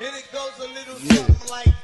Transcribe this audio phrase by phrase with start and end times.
[0.00, 1.74] And it goes a little something like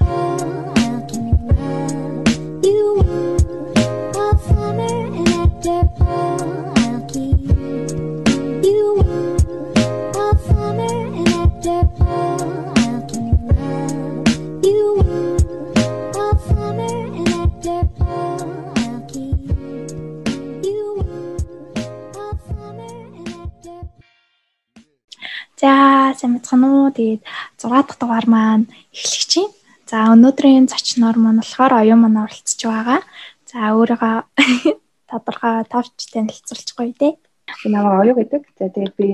[26.25, 26.89] сайн бацхан уу.
[26.89, 27.21] Тэгээд
[27.61, 28.65] 6 дахь дугаар маань
[28.97, 29.53] эхлэх чинь.
[29.85, 33.01] За өнөөдрийн зочноор маань болохоор оюун маань оролцож байгаа.
[33.45, 34.17] За өөрийгөө
[35.13, 37.13] тодорхой товч танилцуулчихгүй дээ.
[37.61, 38.43] Би намайг оюу гэдэг.
[38.57, 39.09] За тэгээд би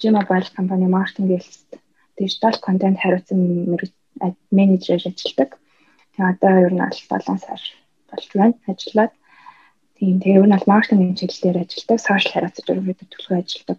[0.00, 1.68] G-Mobile компани маркетинг хэлст
[2.16, 3.76] дижитал контент хариуцсан
[4.48, 5.60] менежер ажилладаг.
[6.16, 7.60] Тэгээд одоо ер нь аль 7 сар
[8.08, 8.56] болж байна.
[8.64, 9.12] Ажиллаад
[10.00, 13.78] тийм тэгээд ер нь аль маркетинг чиглэлээр ажилладаг, сошиал хариуцаж өргөдөг төлөв ажилладаг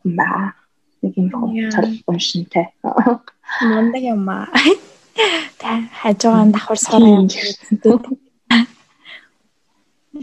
[0.00, 0.61] хүн баа.
[1.02, 2.70] Нэг юм хөө уншинтай.
[2.82, 4.46] Мундаг юм аа.
[5.60, 7.28] Та хажуугаар давхар сураа юм.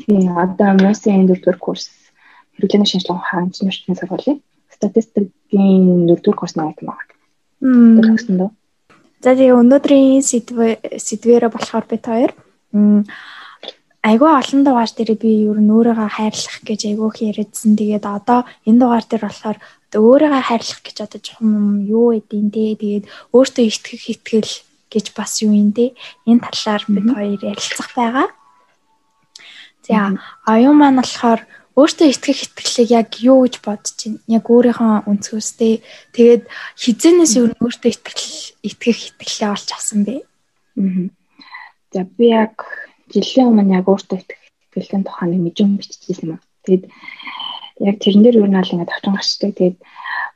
[0.06, 1.90] Тийм одоо MES-ийн 4-р курс
[2.56, 7.14] хэрэглээний шинжилгээ ухаан инженерийн сургуулийн статистикийн 4-р курс нэмэгдэн байна.
[7.62, 8.02] Мм.
[8.02, 8.50] Тэгсэн дөө.
[9.20, 12.32] За тэгээ өнөөдрийн сэдвэ сэдвэрэ болохоор бид хоёр
[14.04, 17.76] айгүй олон дугаар дээр би ер нь өөрийгөө хайрлах гэж айгүй их яриадсан.
[17.76, 19.58] Тэгээд одоо энэ дугаар дээр болохоор
[19.92, 22.80] өөрийгөө хайрлах гэж одоо жоохон юу эдийн дээ.
[22.80, 24.54] Тэгээд өөртөө итгэх итгэл
[24.88, 25.98] гэж бас юу юм дээ.
[26.30, 28.28] Энэ талаар бид хоёр ярилцах байгаа.
[29.84, 30.16] За
[30.48, 31.44] оюун маань болохоор
[31.76, 34.20] өөртөө итгэх итгэлийг яг юу гэж бодож байна?
[34.28, 35.74] Яг өөрийнхөө өнцгөөстэй
[36.16, 36.44] тэгээд
[36.76, 38.26] хизэнээс юу өөртөө итгэл
[38.64, 40.24] итгэх итгэлээ олж авсан бэ?
[40.76, 41.12] Мгм.
[41.92, 46.44] За би яг жилийн өмнө яг өөртөө итгэх итгэлтэй тухай нэг мэдэн биччихсэн юм аа.
[46.66, 46.84] Тэгээд
[47.90, 49.52] яг тэрэн дээр юу наал ингээд тавчхан гарчдаг.
[49.56, 49.78] Тэгээд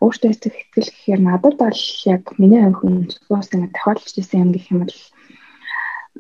[0.03, 1.81] өөртөө итгэх итгэл гэхээр надад бол
[2.13, 4.95] яг миний өвхөн зөвхөн ингээд тохиолдож ирсэн юм гэх юм бол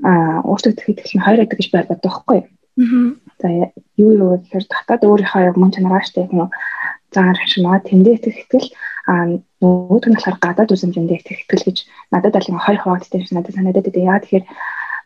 [0.09, 2.47] аа өөртөө итгэх итгэл нь хоёр байдаг гэж боддог байхгүй юу?
[2.73, 3.09] Аа.
[3.41, 3.47] За
[4.01, 6.49] юу юу гэхээр татаад өөрийнхөө яг мөн чанараа штэ юм
[7.13, 8.69] заагаар хашмаа тэндээ итгэх итгэл
[9.05, 9.13] а
[9.61, 11.77] нөгөөд нь болохоор гадаад үзмжиндээ итгэх итгэл гэж
[12.11, 14.03] надад бол ингээ хоёр хуваагддаг шиг надад санагдаад байдаг.
[14.03, 14.45] Яа тэгэхээр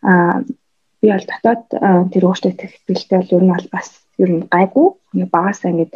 [0.07, 0.11] а
[1.01, 1.63] би бол дотоод
[2.13, 4.87] тэр өөртөө итгэлтэй бол ер нь бол бас ер нь гайгүй
[5.35, 5.89] багасаа ингээ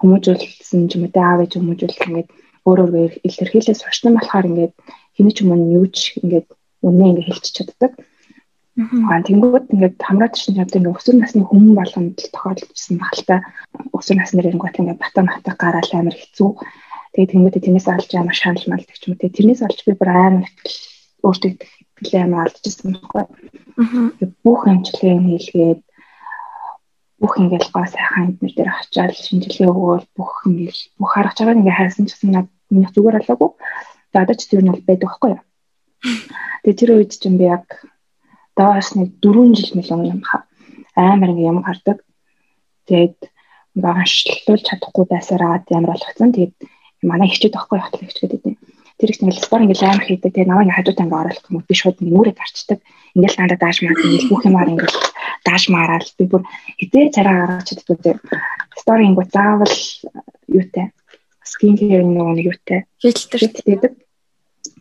[0.00, 2.26] хүмүүжүүлсэн ч юм уу тэ аав ээж хүмүүжүүлэх ингээ
[2.66, 4.70] өөр өөр илэрхийлээ сурчсан болохоор ингээ
[5.16, 6.42] хэний ч юм уу юу ч ингээ
[6.82, 7.92] үнэ ингээ хэлчих чаддаг.
[8.74, 13.38] Аа тэнгууд ингээд хамраад чинь тийм өсвөр насны хүмүүс болгонд тохиолдсон багтаа
[13.94, 16.50] өсвөр насны ирэнгүүт ингээд бата мата гараал амар хэцүү.
[17.14, 19.14] Тэгээд тэнгууд тэрнээс олж амар шанал малдаг ч юм.
[19.14, 20.50] Тэгээд тэрнээс олж би бүр амар
[21.22, 21.50] өөртөө
[22.04, 23.24] итгэл амар алдчихсан байхгүй.
[24.44, 25.80] Бүх амжилтыг хийлгээд
[27.24, 31.80] бүх ингээд гоо сайхан эднэр дээр очиад шинжилгээ өгөөл бүх ингээд бүх харах чагааг ингээд
[31.80, 32.30] хайсан ч гэсэн
[32.68, 33.24] миний зүгээр.
[33.24, 33.42] Тэгээд
[34.20, 35.42] одоо ч тэр нь бол байдаг байхгүй юу.
[36.62, 37.64] Тэгээд тэр үед чинь би яг
[38.58, 40.20] доос нэг 4 жил мэл өмнө.
[40.94, 41.98] Амар ингээм юм гардаг.
[42.86, 43.18] Тэгээд
[43.74, 46.30] багшлуулж чадахгүй байсараад ямар болгоцсон.
[46.32, 46.54] Тэгээд
[47.02, 48.56] манай ихчүүд байхгүй хатал ихч гэдэг юм.
[49.04, 50.32] Тэр их спор ингээл амар хийдэг.
[50.32, 52.80] Тэгээд намайг ингээ хажуутай ингээ оруулах юм би шууд нүрээ гарчдаг.
[53.12, 54.96] Ингээл надад дааш маа ингээл бүх юмар ингээл
[55.44, 56.42] дааш маараад би бүр
[56.80, 58.18] хитээ цараа гаргаж чаддаг тийм.
[58.80, 59.76] Стори ингээ заавал
[60.48, 60.86] юутай.
[61.44, 63.38] Скин кэр нэг нэг юутай Фильтр.
[63.44, 63.92] фильтртэй.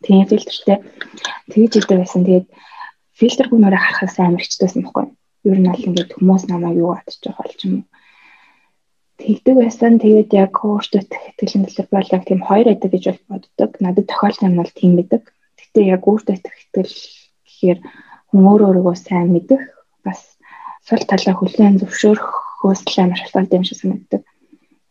[0.08, 0.78] Тийм фильтртэй.
[1.52, 2.24] Тэгж идэв байсан.
[2.24, 2.48] Тэгээд
[3.20, 5.06] фильтр гүнээрээ харахаас амар хичдээсэн байхгүй.
[5.52, 7.84] Ер нь аль ингээд хүмүүс намайг юу гадчих жоох болж юм.
[9.24, 10.04] Тэгдэг байсан.
[10.04, 13.72] Тэгээд яг өөртөө итгэлийн төлөв бол яг тийм хоёр байдаг гэж боддог.
[13.80, 15.24] Надад тохиолдсон юм бол тийм байдаг.
[15.56, 16.92] Гэтэ яг өөртөө итгэх итгэл
[17.48, 17.80] гэхээр
[18.28, 19.64] хүн өөр өөрийгөө сайн мэдэх
[20.04, 20.20] бас
[20.84, 24.22] сул талаа хүлээн зөвшөөрөхөөс л амар шалтгаалтай юм шиг санагддаг.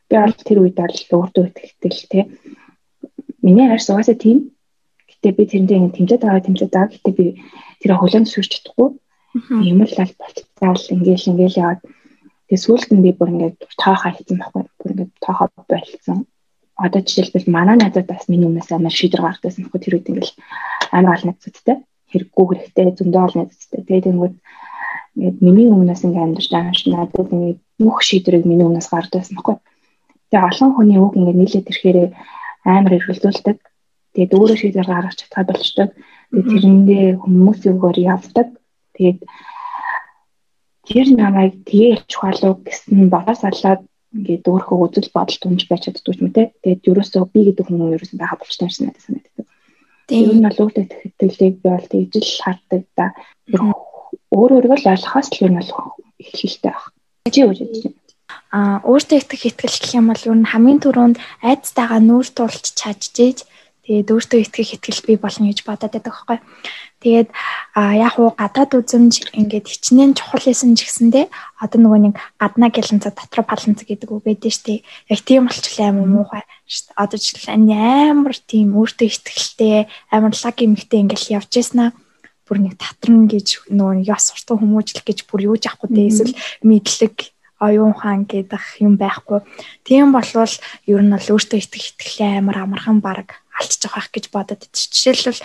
[0.09, 2.21] Би бол тэр үед бол өөртөө итгэх итгэл те.
[3.44, 4.56] Миний арьс угаасаа тийм.
[5.12, 6.94] Гэтэ би тэрэндээ ингэ тэмцээд байгаа тэмцээд байгаа.
[6.97, 7.26] Гэтэ би
[7.84, 8.88] тэрийг хүлээн зөвшөөрч чадахгүй.
[9.60, 11.81] Юм л аль болцоол ингээл ингээл яваад
[12.53, 14.63] тэгээ сүүлд нь би бүр ингээд тоохоо хийсэн байхгүй.
[14.77, 16.29] Бүр ингээд тоохоо болцсон.
[16.77, 20.37] Одоо жишээлбэл манай найзууд бас миний өмнөөс амар шийдвэр гаргадсан байхгүй тэр үед ингээл
[20.93, 21.77] амар гал найзуудтай
[22.13, 23.81] хэрэггүй хэрэгтэй зөндөө ол найзуудтай.
[23.89, 24.34] Тэгээд тэнгууд
[25.16, 29.57] ингээд миний өмнөөс ингээд амьдарч байгаа шиг надад ингээд бүх шийдвэрийг миний өмнөөс гаргадсан байхгүй.
[30.28, 31.98] Тэгээ олон хүний үг ингээд нийлээд ирэхээр
[32.69, 33.59] амар эргэлзүүлдэг.
[34.13, 35.91] Тэгээд өөрөө шийдвэр гаргаж чадхаа болчдөг.
[35.97, 38.48] Тэгээд тэрэндээ хүмүүсийн үгээр явдаг.
[38.97, 39.19] Тэгээд
[40.89, 43.83] тэр намайг тэгээ чухалуу гэсэн багаас алаад
[44.13, 46.53] ингээд өөрхөө үзэл бодол түнж байж чаддгүй юм те.
[46.61, 49.47] Тэгээд ерөөсөө би гэдэг хүн ерөөсөө байгаа болчтой юм шиг надад санагддаг.
[50.11, 50.84] Тэр нь бол өөртөө
[51.17, 53.07] тэтгэлийг би бол тэгж л харддаг да.
[54.33, 55.71] Өөр өөрийгөө л ойлгохоос л юм бол
[56.21, 56.84] эхлэлтэй баг.
[57.33, 58.01] Чи юу гэж бодож байна?
[58.53, 63.39] Аа өөртөө итгэх итгэл гэх юм бол ер нь хамгийн түрүүнд айдстайгаа нүүр тулж чадчихээж
[63.83, 66.39] Тэгээд өөртөө итгэх итгэл бий болно гэж бодоод байдаг байхгүй.
[67.03, 67.29] Тэгээд
[67.75, 71.27] яг уу гадаад үзэмж ингээд хичнээн чухал байсан ч гэсэндээ
[71.59, 74.87] одоо нөгөө нэг гаднаа гэлэнцэ дотор паланц гэдэг үг байдаг шүү дээ.
[75.11, 76.99] Яг тийм болчихлоо амар муухай шүү дээ.
[77.03, 81.91] Одоо жишээл амар тийм өөртөө итгэлтэй амар лаг юмхтэй ингээд явж яснаа
[82.47, 87.34] бүр нэг татран гэж нөгөө яс суртан хүмүүжлэх гэж бүр юу жахгүй дээ эсвэл мэдлэг
[87.59, 89.43] оюун хаан гэдэг юм байхгүй.
[89.87, 90.55] Тийм болвол
[90.87, 94.63] ер нь бол өөртөө итгэх итгэлээ амар амархан баг алдчих байх гэж бодод.
[94.72, 95.43] Жишээлбэл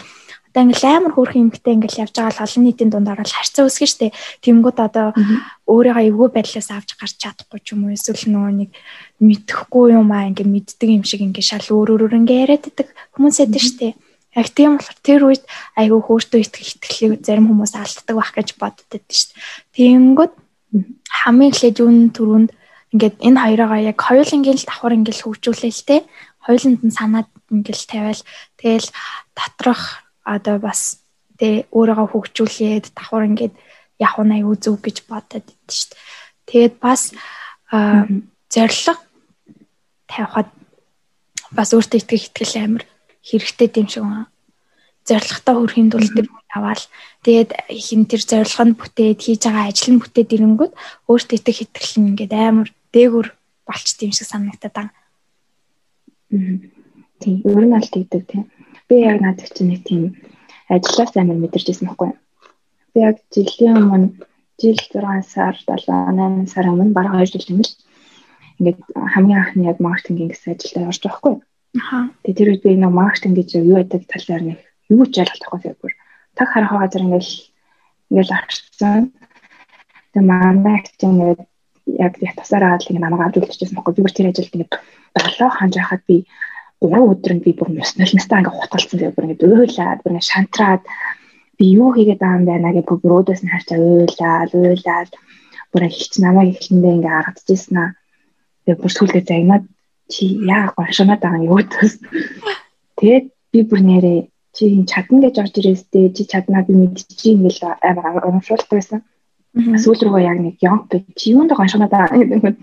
[0.58, 3.92] одоо ингээл амар хөөрхөн юмхтэй ингээл явж байгаа л олон нийтийн дундаар л харьцаа үүсгэн
[3.94, 4.16] штэ.
[4.42, 5.08] Тэнгүүд одоо
[5.70, 8.72] өөрийгөө эвгүй байдлаас авч гарч чадахгүй ч юм уу эсвэл нөгөө нэг
[9.22, 13.38] мэдхгүй юм аа ингээ мэддэг юм шиг ингээ шал өөр өөр ингээ яриад идэг хүмүүс
[13.46, 13.88] эдэн штэ.
[14.34, 15.44] Яг тийм болохоор тэр үед
[15.78, 19.38] айгүй хөөртөө итгэх итгэлийг зарим хүмүүс алддаг байх гэж идэв штэ.
[19.78, 20.34] Тэнгүүд
[21.22, 22.52] хамгийн эхлээд юун түрүүнд
[22.94, 25.98] ингээд энэ хоёроо яг хоёулангийн л давхар ингээл хөгжүүлээ л те.
[26.48, 28.22] Хоёуланд нь санаад ингээл тавиал
[28.56, 28.88] тэгэл
[29.36, 31.04] доторх одоо бас
[31.36, 33.54] тэ өөрийгөө хөгжүүлээд давхар ингээд
[34.00, 36.00] явах нь аюу зөв гэж бодод идэв шүү дээ.
[36.48, 37.02] Тэгээд бас
[38.48, 39.00] зориг
[40.08, 40.50] тавихад
[41.52, 42.84] бас өөртөө итгэх итгэл амир
[43.28, 44.32] хэрэгтэй юм шиг байна.
[45.08, 46.84] Зоригтой хүрэхин тулд тэр аваад
[47.24, 50.74] тэгээд хин тэр зорилгонд бүтээд хийж байгаа ажил нь бүтээд ирэнгүүт
[51.08, 53.28] өөртөө итгэх итгэл нь ингээд амар дээгүр
[53.68, 54.92] болчт юм шиг санагдаад байна.
[56.30, 58.44] Тийм, ер нь аль тэгдэг тийм.
[58.88, 60.16] Би яг надад чинь нэг тийм
[60.70, 62.12] ажиллаас амар мэдэрч ирсэн байхгүй.
[62.94, 64.28] Би яг жилийн өмнө
[64.60, 67.72] жил 6 сар 7 8 сар өмнө бараг 2 жил юм л
[68.60, 68.80] ингээд
[69.14, 71.36] хамгийн анхны яг маркетингийн гэсэн ажилдаа орж байгаа хгүй.
[71.80, 72.00] Аха.
[72.24, 74.60] Тэгээ тэр үед би нэг маркетинг гэж юу гэдэг талаар нэг
[74.90, 75.92] юу ч ойлгохгүй байхгүй.
[76.36, 77.28] Таг харах газар ингээд
[78.10, 79.04] ингээд арчсан.
[80.12, 81.42] Тэгээ манай чинь ингээд
[81.96, 83.94] яг тасаараа л ингээд намайг авч үлдчихсэн байхгүй.
[83.96, 84.74] Би бүр тэр ажилд ингээд
[85.16, 86.18] долоо ханж байхад би
[86.82, 90.84] 3 өдрөнд би бүр нулнастаа ингээ хутгалсан тэгээ бүр ингээ уйлаад бүр ингээ шантраад
[91.58, 95.12] би юу хийгээд байгаа юм байна гэж бүр өөдөөс нь харчаа уйлаад уйлаад
[95.72, 97.90] бүр ихч намайг ихлэндээ ингээ харагдчихсан аа
[98.64, 99.64] тэгээ бүр сүлдээ загнаад
[100.14, 100.24] чи
[100.56, 101.94] яа гоншоноод байгаа юм өөдөөс
[103.00, 104.20] тэгээд би бүр нэрээ
[104.56, 109.02] чи чадна гэж орж ирээстэй чи чаднаа би мэдчихий ингээл амар урамшуулт байсан
[109.58, 112.56] сүүл рүүгээ яг нэг ёнк чи юунд гоншоноод байгаа гэдэг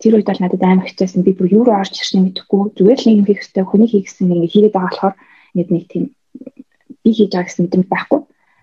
[0.00, 1.22] тэр үед бол надад амар хэцээсэн.
[1.22, 2.72] Би бүр юу руу орж ирснээ мэдэхгүй.
[2.72, 3.64] Зүгээр л нэг юм хийх хэрэгтэй.
[3.68, 5.14] Хүний хийх гэсэн нэг хийгээд байгаа болохоор
[5.52, 6.04] ингээд нэг тийм
[7.04, 8.20] би хийж байгаа гэсэн мэдрэмж байхгүй.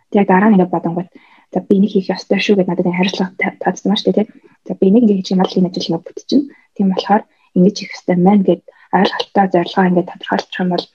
[0.10, 1.10] Тэгээ дараа нь ингээд бодонгууд
[1.54, 3.70] за би нэг хийх ёстой шүү гэдээ надад хариуцлага ба
[4.02, 4.28] шүү дээ.
[4.66, 6.50] За би нэг ингэж юм алын ажил нэг бүтчихнэ.
[6.74, 7.24] Тийм болохоор
[7.54, 8.64] ингэж хийх хэрэгтэй маань гэд
[8.98, 10.86] ойлголттой зорилгоо ингээд тодорхойлчих юм бол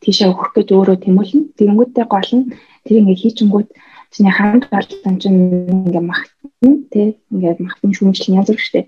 [0.00, 1.42] тийшээ өгөх гэж өөрөө тэмүүлнэ.
[1.58, 2.44] Тэрэнгүүтээ гол нь
[2.86, 3.68] тэр ингээд хийчингүүд
[4.10, 4.64] чиний хамт
[5.22, 5.38] чинь
[5.86, 7.08] ингээ магтна тий?
[7.30, 8.80] Ингээ магтны шүүмжлэл янз бүр штэ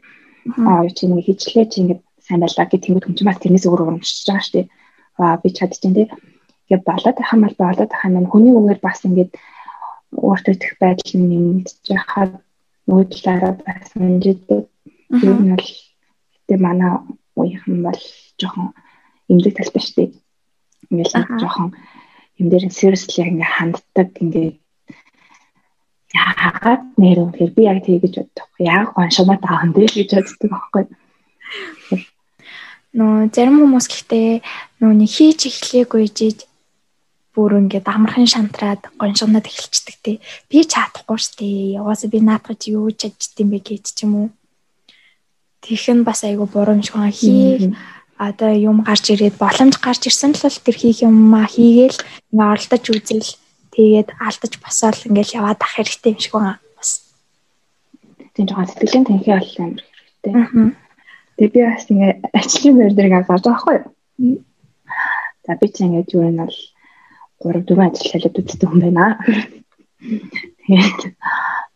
[0.67, 3.83] аа чи ингээ хийчлээ чи ингээ сайн байлаа гэх тэнгууд хүн чинь бас тэрнээс өөр
[3.83, 4.61] урамшиж байгаа штэ
[5.23, 6.07] аа би чадчихээн тий?
[6.67, 9.29] Ингээ болоод мал болоод маань хүний үгээр бас ингээ
[10.13, 12.33] өөртөө их байдал нэмэгдэж хаад
[12.87, 14.63] нөгөө талаараа бас мэддэг
[15.23, 15.69] ер нь бол
[16.35, 16.93] гэтээ манай
[17.39, 18.01] үеийнхэн бол
[18.41, 18.69] жоохон
[19.31, 20.05] эмзэг талтай штэ
[20.91, 21.69] ингээл жоохон
[22.41, 24.49] юм дээр seriously ингээ ханддаг ингээ
[26.13, 28.49] яагаад нэр үнэхээр би яг тэгэж боддог.
[28.61, 30.85] Яг гоншмаа таах юм дээ гэж боддог байхгүй.
[32.93, 34.29] Нөө зарим хүмүүс гэхдээ
[34.85, 36.45] нөө нэг хийж эхлэегүй жиж
[37.33, 40.17] бүр ингээд амархан шантраад гоншгоноод эхэлчихдэг тий.
[40.53, 41.81] Би чадахгүй штэ.
[41.81, 44.29] Яваасаа би наадах юу чадчих юм бэ гэж ч юм уу.
[45.65, 47.73] Тэх нь бас айгу буруу юм шиг хаа хий
[48.21, 51.99] одоо юм гарч ирээд боломж гарч ирсэн л тэр хийх юм аа хийгээл
[52.31, 53.29] ингээ оролдож үзэл
[53.73, 56.61] Тэгээд алдаж босоод ингээл яваад ах хэрэгтэй юм шиг байна.
[56.77, 56.91] Бас
[58.37, 59.81] тийм жоохон сэтгэлийн танхи бол амар
[60.21, 60.33] хэрэгтэй.
[61.37, 64.45] Тэгээд би бас ингээ ажлын байр дээр гарч байгаа байхгүй юу?
[65.45, 66.59] За би ч ингээ юу нь бол
[67.43, 69.05] 3 4 ажил хэлээд үздэг юм байна.
[70.69, 71.01] Тэгээд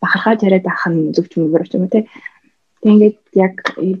[0.01, 2.05] бахархаж яриад ах нь зөвч юм болов юм те.
[2.81, 3.55] Тэг ингээд яг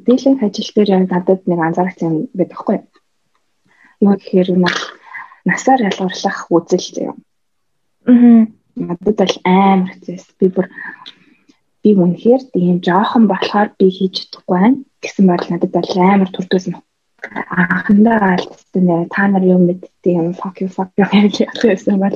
[0.05, 2.85] дийлэнх ажил дээр яг надад нэг анзаарах юм байдаг байхгүй юу?
[4.05, 4.49] Юу гэхээр
[5.49, 7.17] насаар ялгарлах үзэл юм.
[8.07, 10.67] Надад бол амар хэцээс би бүр
[11.83, 16.65] би үнэхээр тийм жоохон болохоор би хийж чадахгүй байна гэсэн бол надад бол амар төрдөөс
[16.71, 16.79] нь
[17.51, 19.11] анхандаа алдсан нэ.
[19.11, 20.31] Та нар юм мэддэг юм?
[20.39, 22.15] Fuck you fuck you гэсэн бол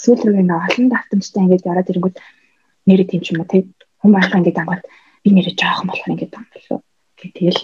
[0.00, 2.16] сүүл рүү нэг олон давтамжтай ингэж ороод ирэнгүүт
[2.88, 3.62] нэрээ тийм ч юм уу тий
[4.00, 4.84] хүмүүс алга ингэж ангууд
[5.22, 6.80] би нэрээ жоохон болохоор ингэж байгаа юм болов
[7.18, 7.60] гэх тэгэл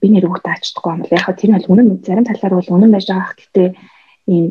[0.00, 1.12] би нэр өгөх таачдаггүй юм л.
[1.12, 3.34] Яг тэр нь бол үнэн зарим талаар бол үнэн байж байгаа.
[3.36, 3.68] Гэхдээ
[4.32, 4.44] ийм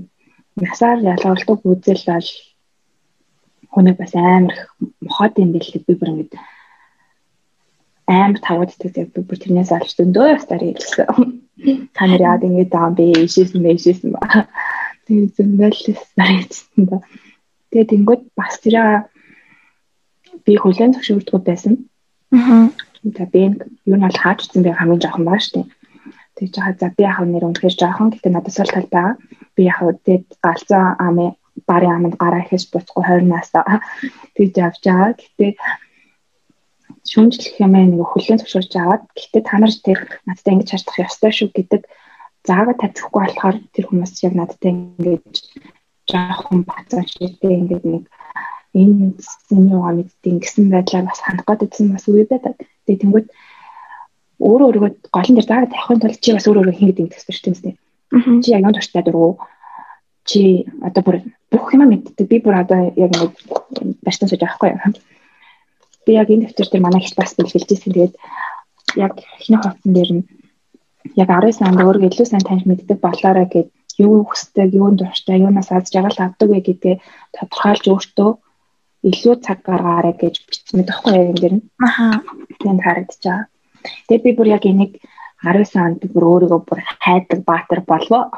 [0.61, 2.29] насаар ялгардаг үзэл бол
[3.73, 4.55] хүнийг бас амар
[5.01, 6.37] мохот юм билээ би бүр ингэ
[8.07, 11.07] амар тавууддаг би бүр тэрнээс олж дөндөө ястаар хэлсэн.
[11.95, 13.05] Та нар яагаад ингэж бэ?
[13.23, 14.19] Ишээсэн бэ, ишээсэн ба.
[15.07, 16.97] Тэгээд зөндөлс нарийдсан да.
[17.71, 19.07] Тэгээд тэнгууд бас тэр
[20.45, 21.73] би хүлэн зөвшөөрдөг байсан.
[22.35, 22.69] Аа.
[23.03, 23.41] За би
[23.87, 25.63] юу нь бол хааж утсан би хамгийн жоохон баа штэ.
[26.35, 29.15] Тэгж байгаа за би яг нэр үнэхээр жоохон гэтээ надад сул тал байгаа.
[29.55, 31.31] Би яг тэгээд галзуу амын
[31.67, 33.81] барын аманд гараа ихэж буцахгүй 20 насаа
[34.35, 35.13] тэгж авч байгаа.
[35.19, 35.51] Гэтээ
[37.11, 41.49] шүмжлэх юм нэг хүлэн зөвшөөрч аваад гэтээ та нар тэр надтай ингэж харьцах ёстой шүү
[41.53, 41.81] гэдэг
[42.47, 45.35] заагаад тавьчихгүй болохоор тэр хүмүүс яг надтай ингэж
[46.09, 48.03] жоохон бацаа шийдээ ингэж нэг
[48.73, 49.05] энэ
[49.47, 52.55] синьюга мэдтiin гэсэн байдлаар бас хандах гэдсэн бас үе байдаг.
[52.87, 53.27] Тэгээ тэнгууд
[54.47, 57.63] өөрөө өөрийгөө голын дээр заагаад тавихын тулд чи бас өөрөө өөрийгөө хин гэдэг гэсэн шүү
[57.63, 57.75] дээ.
[58.13, 59.39] Чи яг юунд турштай дургу
[60.23, 61.17] чи одоо бүр
[61.51, 62.27] бүх юм мэддэг.
[62.27, 63.31] Би бүр одоо яг нэг
[64.05, 64.93] барьсан сууж байхгүй юу?
[66.05, 67.93] Би яг энэ дэвтэр дээр манай их бас бэлгэлжсэн.
[67.93, 68.13] Тэгээд
[68.95, 70.23] яг эхний хавцан дээр нь
[71.17, 75.69] яг 19 онд өөрийгөө илүү сайн таньж мэддэг болоорой гэд юу хүсдэг, юунд дуртай, юунаас
[75.71, 76.95] аз жаргал авдаг вэ гэдгээ
[77.35, 78.31] тодорхойлж өөртөө
[79.09, 81.63] илүү цаг гаргаарай гэж бичсэн мэт байхгүй яг энэ дэр нь.
[81.83, 82.23] Аха.
[82.61, 83.41] Тэнд харагдчихаа.
[84.07, 84.93] Тэгээд би бүр яг энийг
[85.43, 88.23] 19 онд бүр өөрийгөө бүр хайдаг баатар болвоо.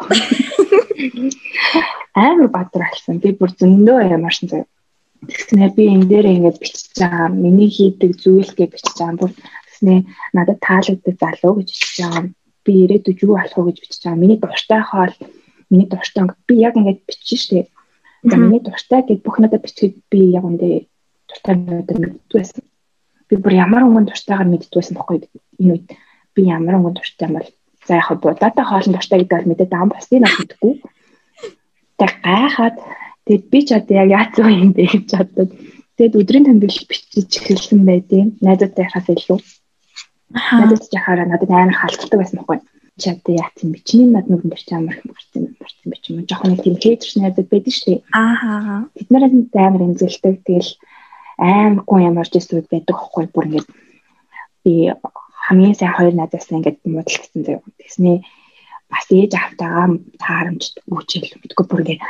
[2.13, 3.19] Амар баатар болсон.
[3.23, 4.67] Би бүр зөндөө ямарсан заяа.
[5.25, 7.27] Тэгснээр би энэ дээр ингээд бичиж байгаа.
[7.29, 9.21] Миний хийдэг зүйл гэж бичиж байгаа.
[9.21, 12.23] Бүр тэгснээр надад таалагддаг залуу гэж бичиж байгаа.
[12.65, 14.21] Би ирээдүйд юу болох вэ гэж бичиж байгаа.
[14.21, 15.13] Миний дуртай хоол,
[15.69, 17.67] миний дуртай би яг ингээд бичиж штеп
[18.25, 20.89] За миний дуртай гэд бүх надад бичгээд би яг үндэ
[21.29, 22.63] дуртай надад мэддгүйсэн.
[23.29, 25.29] Би бүр ямар өнгөн дуртайгаар мэддгүйсэн бохгүй
[25.61, 25.85] энэ үед
[26.35, 27.49] би ямар өнгөн дуртай юм бол
[27.87, 30.73] за яг будаатай хоолн дуртай гэдэг бол мэдээд ам бусдыг нь мэдгүй.
[31.99, 32.77] Тэг гайхаад
[33.25, 35.51] тэгэд би ч одоо яг яац юм бэ гэж бодод.
[35.97, 39.39] Тэгэд өдрийн тэмдэглэл бичиж эхэлсэн байдیں۔ Найзуудтай хахаас илүү.
[39.39, 42.59] Ч яхаараа надад амар халддаг байсан байхгүй
[42.99, 43.79] чи одоо яац юм бэ?
[43.87, 46.27] Чиний над нүрэн дээр чи амар их барсан юм барсан би ч юм уу.
[46.27, 48.01] Жохон нэг тийм хейтерч найзууд байдаг шүү дээ.
[48.11, 48.87] Аа.
[48.95, 49.29] Бид нараа
[49.67, 50.35] амар эмзэлдэг.
[50.47, 50.71] Тэгэл
[51.37, 53.67] аимгүй ямарч эсвэл байдаг хөхгүй бүр ингээд
[54.63, 54.73] би
[55.45, 57.61] хамгийн сайн хоёр найзаас ингээд муудалцсан заяа.
[57.81, 58.17] Тэснээ
[58.89, 62.01] бас ээж автагаа таарамж үүчээл мэдгүй бүр ингээд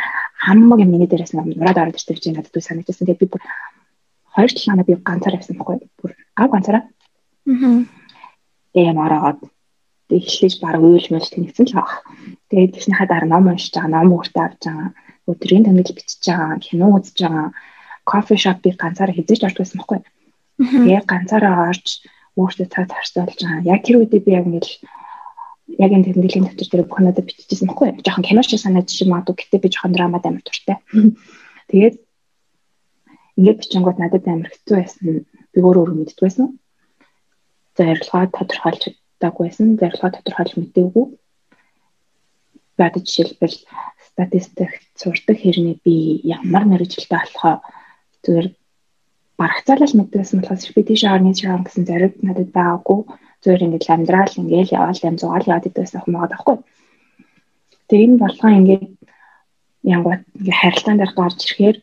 [0.46, 3.06] хамаг юм миний дээрээс нураад ороод ирсэн гэж надад санагдсан.
[3.08, 3.44] Тэгээд би бүр
[4.36, 6.84] хоёр талаана би ганцаар явсан байхгүй бүр гав ганцаараа.
[7.48, 7.84] Аа.
[8.75, 9.39] Эм ороод
[10.10, 12.00] тэг эхлэж баг уйлж мэл тэнэгсэн л байгаа.
[12.51, 14.89] Тэгээд тэгснийхаа дараа ном уншиж байгаа, ном өөртөө авч байгаа,
[15.32, 17.48] өдрийн тэмдэглэл бичиж байгаа, кино үзэж байгаа,
[18.06, 20.00] кофе шопыг ганцаараа хийж байсан байхгүй.
[20.60, 21.88] Тэгээд ганцаараа орж
[22.36, 23.63] өөртөө цаг тарсуулж байгаа.
[23.63, 24.68] Яг тэр үедээ би яг ингэж
[25.82, 27.89] яг энэ тэмдэглэлийн дэвтэр дээр бүх надад биччихсэн байхгүй.
[28.06, 29.25] Жохон кино шиг санагдаж юм аа.
[29.25, 30.77] Гэтэ би жохон драмад амар дуртай.
[31.72, 31.96] Тэгээд
[33.39, 35.25] ингээд бичингууд надад амар хэцүү байсан.
[35.25, 36.48] Би өөрөө өөрөө мэддгүйсэн.
[37.75, 38.84] Зорилгоо тодорхойлж
[39.20, 39.68] даггүй байсан.
[39.80, 41.06] Зорилгоо тодорхойлж мэдээгүй.
[42.75, 43.58] Бад жишээлбэл
[44.15, 47.63] статистик сурдаг хэрнээ би ямар мэрэгчлээ болохоо
[48.24, 48.48] зүгээр
[49.39, 53.00] барагцаалал мэддэгсэн болохоос би тийш орны чам гэсэн зориг надад байгаагүй.
[53.44, 56.56] Зүгээр ингээд амьдрал ингээд яваал юм зугаал яваад идвэсэн хүмүүс байхгүй.
[57.88, 58.86] Тэгээ энэ болгоо ингээд
[59.94, 61.77] янгууд ингээд харилцаан дээр гарч ирэхээр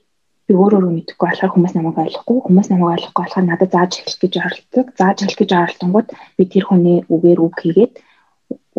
[0.46, 2.38] би өөр өөрөө мэдэхгүй болохоор хүмүүс намайг ойлгохгүй.
[2.46, 4.86] Хүмүүс намайг ойлгохгүй болохоор надад зааж эхлэх гэж оролцдог.
[4.98, 7.94] Зааж эхлэх гэж оролдонгууд би тэр хүний үгээр үг хийгээд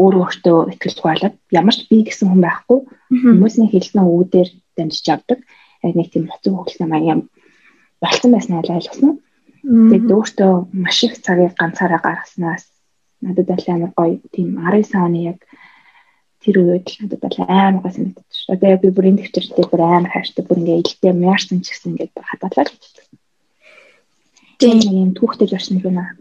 [0.01, 2.79] өөр өөртөө ихтгэлж хуайлаад ямар ч би гэсэн хүн байхгүй.
[3.13, 5.39] Хүмүүсийн хэлсэн үгүүдээр дамжиж авдаг.
[5.85, 7.21] Яг нэг тийм хоцсон хөлсөн маяг юм
[8.03, 9.23] болцсон байснаа ойлгосон.
[9.63, 12.67] Тэгээд өөртөө маш их цагийг ганцаараа гаргаснаас
[13.23, 15.39] надад амар гоё тийм 19 оны яг
[16.43, 18.53] тэр үед л надад амар гой санагдаж шүү.
[18.59, 21.95] Одоо яг би бүр энэ төвчрэлтэй бүр амар хайртай бүр ингээ илтээ мярсан ч гэсэн
[21.95, 22.83] ингээ бүр хадгалаа л гэж.
[24.59, 26.11] Тийм юм түүхтэй жарсан юм байна.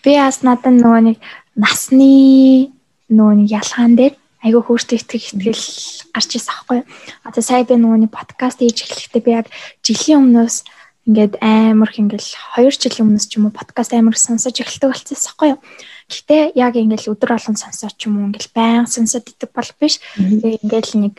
[0.00, 1.18] Би бас надад нөгөө нэг
[1.60, 2.72] насны
[3.12, 4.14] нөгөө нэг ялгаан дээр
[4.44, 5.64] айгүй хөөртэй итгэх итгэл
[6.12, 6.80] гарч ирсэн аахгүй.
[7.24, 9.48] Одоо сая би нөгөө нэг подкаст хийж эхлэхдээ би яг
[9.80, 10.56] жилийн өмнөөс
[11.08, 15.28] ингээд амар их ингээл 2 жилийн өмнөөс ч юм уу подкаст амар сонсож эхэлдэг болчихсон
[15.32, 15.60] аахгүй юу.
[16.12, 20.00] Гэтэ яг ингээл өдөр болгон сонсоод ч юм уу ингээл баян сонсоод идэх бол биш.
[20.16, 21.14] Тэгээ ингээл нэг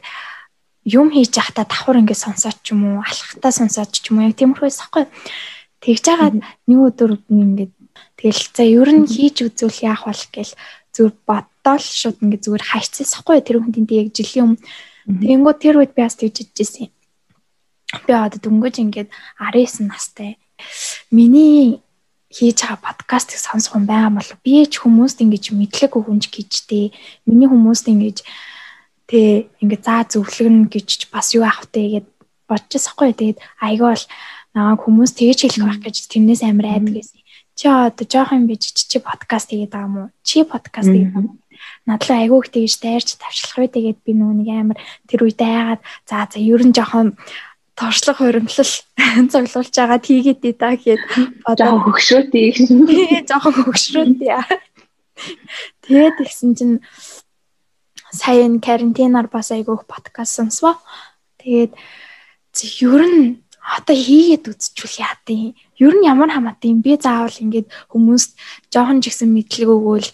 [0.86, 4.38] юм хийж явахдаа давхар ингээд сонсоод ч юм уу алхахтаа сонсоод ч юм уу яг
[4.38, 5.06] тиймэрхүүс ахгүй.
[5.82, 7.74] Тэгж жагаад нэг өдөр ингээд
[8.18, 10.54] тэгэл за ер нь хийж үзвэл яах вэ гэл
[10.96, 14.64] зүгээр бодтол шууд ингээд зүгээр хайцсахгүй тэр хүнтэй яг жилийн өмнө
[15.06, 16.90] тэгэнгүүт тэр үед би бас тэгж идчихсэн.
[18.08, 20.42] Би одоо дөнгөж ингээд 19 настай.
[21.14, 21.86] Миний
[22.34, 26.92] хийж байгаа подкастыг сонсох юм байгаа бол би ч хүмүүст ингэж мэдлэг өгөнж гэжтэй.
[27.30, 28.18] Миний хүмүүст ингэж
[29.06, 32.08] тэ ингэ заа зөвлөгнө гэж бас юу аах вэ гэд
[32.50, 33.14] бодчихсохгүй.
[33.14, 34.06] Тэгээд айгаа бол
[34.58, 37.22] намайг хүмүүс тэгж хэлэх байх гэж тэрнээс амар айдаг гэсэн.
[37.56, 40.10] Чи одоо жоох юм бич чи подкаст хийгээд байгаа юм уу?
[40.28, 41.40] Чи подкаст хийгээд байгаа юм?
[41.88, 46.28] Надлаа айгүй их тэгж дайрч тавчлах вэ тэгээд би нэг амар тэр үедээ яагаад за
[46.28, 47.16] за ер нь жоохон
[47.76, 48.74] туршлага хуримтлал
[49.32, 51.02] цуглуулж байгаа тийгээд дээ да гэхэд
[51.60, 52.48] жоохон хөгшрөөтэй
[53.30, 54.36] жоохон хөгшрөөтэй.
[55.88, 56.76] Тэгээд ихсэн чинь
[58.12, 60.76] сая энэ карантинаар бас айгүйх подкаст сонсвоо.
[61.40, 61.72] Тэгээд
[62.84, 67.68] ер нь одоо хийгээд үзчихвэл яа тийм ер нь ямар хамаатай юм би заавал ингээд
[67.90, 68.38] хүмүүст
[68.70, 70.10] жоохон ч ихсэн мэдлэг өгөөл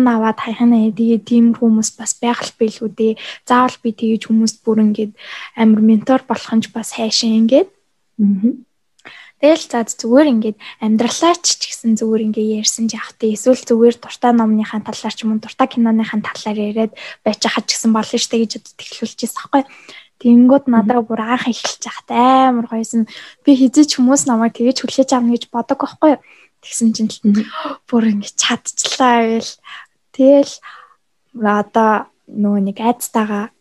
[0.00, 3.12] нь аваад хайхна тэгээ тийм хүмүүс бас байх л билүү дээ.
[3.44, 5.12] Заавал би тэгэж хүмүүст бүр ингээд
[5.60, 7.68] амар ментор болох нь ч бас хайшин ингээд.
[9.36, 13.36] Тэгэл за зүгээр ингээд амьдралаач ч гэсэн зүгээр ингээд ярьсан ч вэ?
[13.36, 17.76] Эсвэл зүгээр дуртай номныхаа талаар ч юм уу дуртай киноныхаа талаар яриад байж хаад ч
[17.76, 18.52] гэсэн болно штэ гэж
[18.96, 19.62] байсан байхгүй.
[20.16, 23.04] Тэнгүүд надад бүр анх эхэлж яхад амар гоёсэн.
[23.44, 26.22] Би хизээч хүмүүс намайг тэгэж хүлээж авна гэж бодог байхгүй юу?
[26.64, 27.12] Тэгсэн чинь
[27.88, 29.52] бүр ингэ чадчихлаа гээл.
[30.16, 30.54] Тэгэл
[31.36, 33.52] одоо нөгөө нэг айцтайгаа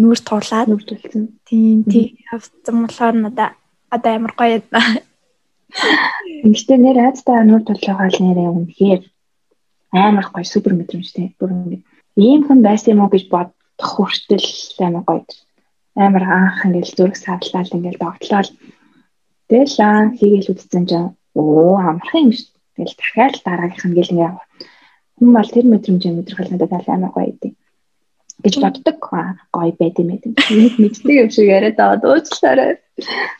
[0.00, 1.24] нүүр туулаад нүүр тулсан.
[1.44, 3.60] Тийм тийм явцсан болохоор надад
[3.92, 5.04] одоо амар гоё байна.
[6.44, 9.02] Ингэхдээ нэр айцтайгаа нүүр тулгаа л нэрээ үнэхээр
[9.92, 11.36] амар гоё супер мэдрэмжтэй.
[11.36, 11.78] Бүр ингэ
[12.16, 14.48] ийм хүн байсан юм уу гэж бодох хүртэл
[14.80, 15.22] амар гоё
[16.06, 18.50] амар анх ингээл зүрх садлал ингээл догтлол
[19.50, 22.48] тэгэл аа хийгээл үтцэн чинь оо амархан юм шүү.
[22.74, 24.32] Тэгэл дахиад дараагийнх нь ингээл ингээ
[25.16, 27.54] хүн бол тэр мэдрэмжээ мэдрэх надад амар гоё идэв
[28.42, 30.20] гэж боддог гоё байд юм ээ.
[30.24, 32.80] Нэг мэддэг юм шиг яриад аваад уучлаарай.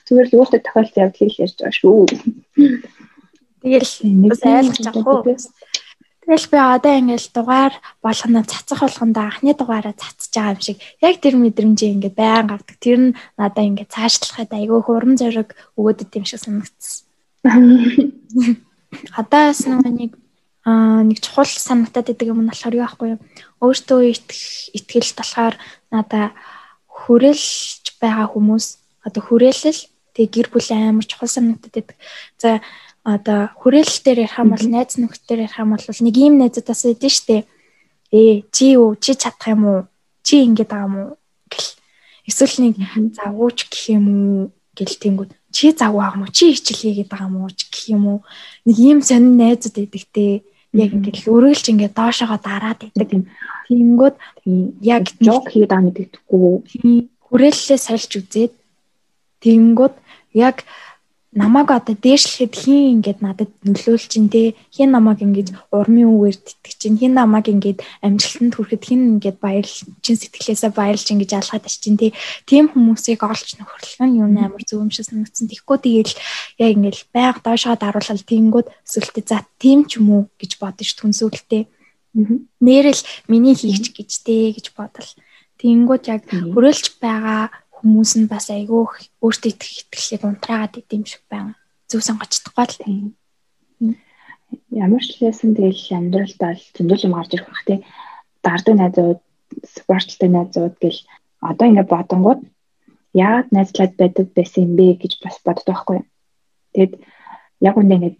[0.04, 2.00] Зүгээр л өөртөө тохиолдсон явдлыг ярьж байгаа шүү.
[3.64, 3.92] Тэгэл
[4.28, 5.36] бас ойлгож байгаа хөө.
[6.30, 7.74] Тэгэл би одоо ингээл дугаар
[8.06, 12.78] болгоно цацах болгондоо анхны дугаараа цацж байгаа юм шиг яг тэр мэдрэмжээ ингээд баян гардаг.
[12.78, 17.02] Тэр нь надаа ингээд цаашлахад айгүй хурам зориг өгөөд идэм шиг санагдсан.
[19.26, 20.14] Бас нэг
[20.62, 23.20] аа нэг чухал санагтаад идэг юм нь болохоор юу аахгүй юу?
[23.58, 24.00] Өөртөө
[24.78, 25.58] итгэл болохоор
[25.90, 26.30] надаа
[26.86, 29.82] хүрээлж байгаа хүмүүс одоо хүрээлэл
[30.14, 31.98] тэгээ гэр бүлийн амар чухал санагтаад идэг.
[32.38, 32.62] За
[33.04, 37.12] одоо хүрээлэл дээр ярих юм бол найз нөхдөр ярих юм бол нэг ийм найзуудаас байдэн
[37.12, 37.36] штэ.
[38.12, 39.80] Ээ чи юу чи чадах юм уу?
[40.22, 41.10] Чи ингэж байгаа юм уу?
[41.50, 41.70] гэл.
[42.28, 42.74] Эсвэл нэг
[43.16, 46.32] завууч гэх юм уу гэл тэнгүүд чи заваа юм уу?
[46.32, 48.18] Чи хичээл хийгээд байгаа юм уу гэх юм уу?
[48.66, 50.42] Нэг ийм сонин найзууд байдаг те.
[50.72, 53.26] Яг ингэж өрөөлж ингэж доошоогоо дараад идэг.
[53.66, 54.16] Тэнгүүд
[54.86, 57.08] яг жок хийгээд байгаа мэддэггүй.
[57.26, 58.52] Хүрээллээ сольж үзээд
[59.42, 59.94] тэнгүүд
[60.38, 60.62] яг
[61.32, 66.74] намайг одоо дээшлэхэд хин ингээд надад нөлөөлж чинь те хин намайг ингээд урмын үгээр тэтг
[66.74, 71.76] чинь хин намайг ингээд амжилтанд хүрэхэд хин ингээд баярлж чинь сэтгэлээсээ баярлж ингээд алгаад ич
[71.78, 72.10] чинь те.
[72.50, 75.46] Тийм хүмүүсийг олж нөхөрлөх нь юу амар зөв юм шиг санагдсан.
[75.46, 76.14] Тэгэхгүй тэгээл
[76.66, 81.70] яг ингээд байг доошоо даруулал тиймгүүд сүлтээ за тийм ч юм уу гэж бодож түнсүүлтэй
[82.58, 85.10] нэрэл миний хийгч гэж те гэж бодол.
[85.62, 88.84] Тэнгүүд яг хөрөөлж байгаа хүмүүс нь бас айгүй
[89.24, 91.56] өөртөө итгэх итгэлийг унтраагаад идэм шиг байна.
[91.88, 93.06] Зөв сонгож чадахгүй л тийм.
[94.68, 97.78] Ямар ч лсэн тэгэл амьдралд бол зөндөл юм гарч ирэх бах тий.
[98.44, 99.20] Дардаг найзууд,
[99.64, 101.00] спорттой найзууд гэл
[101.40, 102.40] одоо ингэ бодонгууд
[103.16, 105.98] яагаад найзлаад байдаг байсан юм бэ гэж бас боддог байхгүй.
[106.76, 106.92] Тэгэд
[107.64, 108.10] яг үндэ ингэ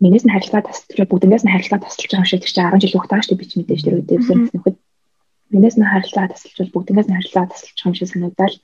[0.00, 3.20] минээс нь харилцаа тасалж бүгднээс нь харилцаа тасалж байгаа юм шиг чинь 10 жил хугацаа
[3.24, 4.76] шүү дээ би ч мэдээж тэр үедээ нөхөд
[5.52, 8.54] минээс нь харилцаа тасалж бүгднээс нь харилцаа тасалж байгаа юм шиг санагдал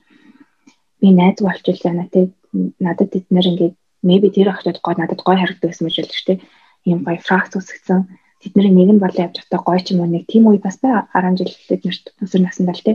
[1.03, 2.31] би найз те
[2.79, 3.75] надад эд нэр ингээд
[4.07, 6.39] maybe тэр охтод гой надад гой харагддаг гэсэн мэж л шүү дээ.
[6.87, 8.07] Ийм гоё фракс үсгсэн.
[8.39, 11.03] Тэдний нэг нь болоо явж байгаа гой ч юм уу нэг тийм үе бас бай
[11.11, 12.93] 10 жил эднэрт өсөр насанд л те.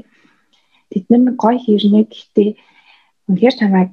[0.89, 2.49] Тэд нар гой хийрнэ гэхдээ
[3.29, 3.91] үнэхээр чамайг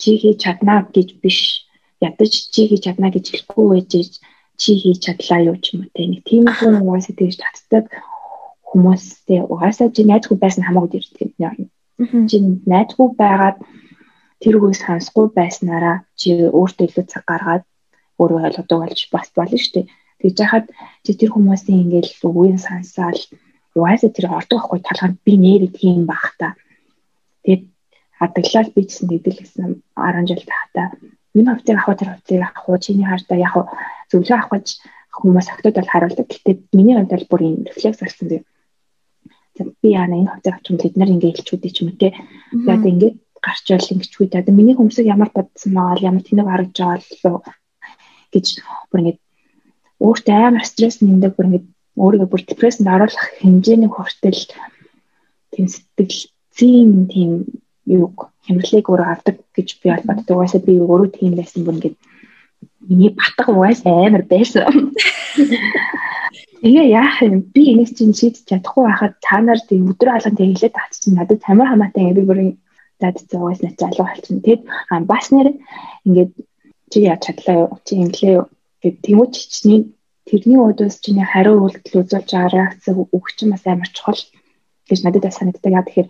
[0.00, 1.68] чи хийж чаднаа гэж биш
[2.00, 3.92] ядаж чи хийж чаднаа гэж хэлэхгүй байж
[4.60, 6.08] чи хийж чадлаа юу ч юм уу те.
[6.08, 7.92] Нэг тийм хүн угаасаа тэгж татдаг
[8.68, 11.30] хүмүүстэй угаасаа чи найзгүй байсан хамаагүй дэрдэг
[11.98, 13.58] юм Чи найдгүй байгаад
[14.42, 17.64] тэр үгээс хансгүй байснараа чи өөртөө илүү цаг гаргаад
[18.18, 19.90] өөрөө ойлгодог болж бас болно шүү дээ.
[20.20, 20.66] Тэгж яхад
[21.04, 23.20] чи тэр хүмүүсийн ингээл үгийн сансаал
[23.78, 26.58] угаасаа тэр ордог байхгүй талханд би нэр тийм бах та.
[27.46, 27.62] Тэгээд
[28.18, 30.82] хадаглал би гэсэн гэдэл гэсэн 10 жил тахта
[31.34, 33.54] энэ хавцыг авах тэр хавцыг авах чиний хаартаа яг
[34.10, 34.66] зөвлөгөө авах гэж
[35.14, 36.26] хүмүүс актууд бол харуулдаг.
[36.26, 38.42] Гэхдээ миний хувьд бол бүр юм рефлекс болсон юм
[39.82, 42.10] би яана энэ хавцыг авч бид нар ингээ хэлчүүдээ ч юм те.
[42.50, 43.12] Тэгээд ингээ
[43.44, 44.42] гарч ирэл ингэчгүй те.
[44.50, 47.42] Миний хүмүүсийг ямар бодсон маа ямар тэнэг харагдж байгаа л
[48.34, 48.46] гэж
[48.90, 49.18] бүр ингээ
[50.02, 51.64] өөртөө амар стресс нэмдэг бүр ингээ
[52.02, 54.42] өөрийгөө бүр депрессэнд оруулах хэмжээний хүртэл
[55.54, 57.30] тийм сэтгэлзийн тийм
[57.86, 60.34] юг хэмжлэг өөрөө авдаг гэж би бол боддог.
[60.34, 61.94] Угаасаа би өөрөө тийм байсан бүр ингээ
[62.88, 64.90] миний батга угаас амар байсан.
[66.64, 70.48] Тэгээ яах юм би энийг чинь шийдэж чадахгүй байхад та нар тийм өдөр алган тэг
[70.48, 72.52] хэлээд таач чинь надад тамир хамаатай ингээ би бүрийн
[73.00, 74.40] зад зугаас на залуу болчихно.
[74.40, 74.62] Тэгэд
[75.04, 75.48] бас нэр
[76.08, 76.32] ингээд
[76.88, 77.76] чи яаж чадлаа юу?
[77.84, 78.46] Чи инглээ юу?
[78.80, 79.80] Гэт тэмүүч чичний
[80.24, 84.20] тэрний өдөөс чиний хариу үйлдэл үзүүлж байгаа реакц өгч чинь бас амар чухал
[84.88, 85.68] гэж надад бас санагддаг.
[85.68, 86.08] Яа тэгэхээр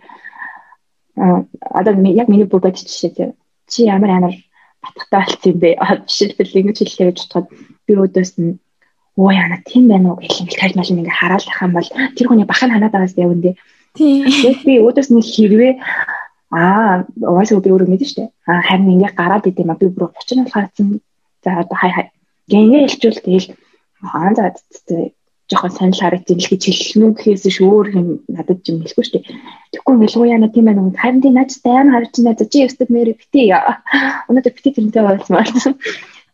[1.67, 3.35] одоо яг миний бүр бодчих жишээ
[3.67, 4.35] чи ямар амар
[4.79, 5.69] батгатай болсон юм бэ?
[6.07, 7.47] Жишээлбэл ингэж хэлэхээр гэж бодоход
[7.83, 8.55] би өдөөс нь
[9.17, 12.27] оо яна тийм байна уу гэх юм тал мал ингээ хараал ах юм бол тэр
[12.27, 13.51] хүний бахын ханаад байгаас яв үндэ.
[13.95, 14.27] Тийм.
[14.67, 15.73] Би өдөөс нь хэрвээ
[16.51, 18.23] аа угаасаа би өөрөө мэдэн штэ.
[18.49, 20.67] Аа харин ингээ гараад идэм а би бүр очин болохоор
[21.43, 22.05] за одоо хай хай.
[22.51, 23.47] Гэнгээ хэлжүүл тэгэл
[24.03, 24.43] аа за
[25.49, 29.23] жоохон санал харагдаж ил гэж хэлнэ гэхээс ш өөр юм надад юм хэлэхгүй дээ.
[29.71, 30.89] Тэгэхгүй уу яна тийм байна?
[30.97, 32.33] Харин тийм наач тайм харж байна.
[32.39, 33.53] За чи өстөд мэр бити.
[34.29, 35.77] Өнөөдөр бити тэрнтэй болсон.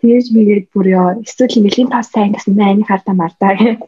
[0.02, 3.80] Тэгэж бигээд бүр яа эсвэл нэлийн тас сайн гэсэн айны хартаа мардаа гэх.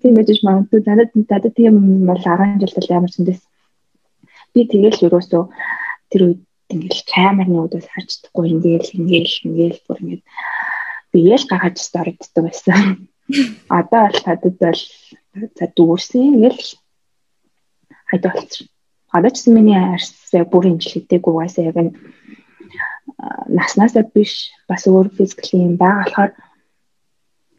[0.00, 1.74] Тиймэж магадгүй надад надад тийм
[2.08, 3.42] бол 10 жил тал ямар ч юм дэс.
[4.52, 5.48] Би тэгэл юусоо
[6.12, 10.22] тэр үед ингээл камерны үдээс харж чадахгүй ингээл ингээл ингээл бүр ингээд
[11.12, 13.08] бигээл гахаж старагддаг байсан
[13.68, 14.80] Одоо бол надад бол
[15.56, 16.62] за дүүрсэн ингээл
[18.10, 18.68] хайд болчих.
[19.12, 21.96] Одоо ч миний арьсаа бүр имжлэгдээгүй байсаа яг нь
[23.48, 26.32] наснасаа биш бас өөр физикли юм байгаа болохоор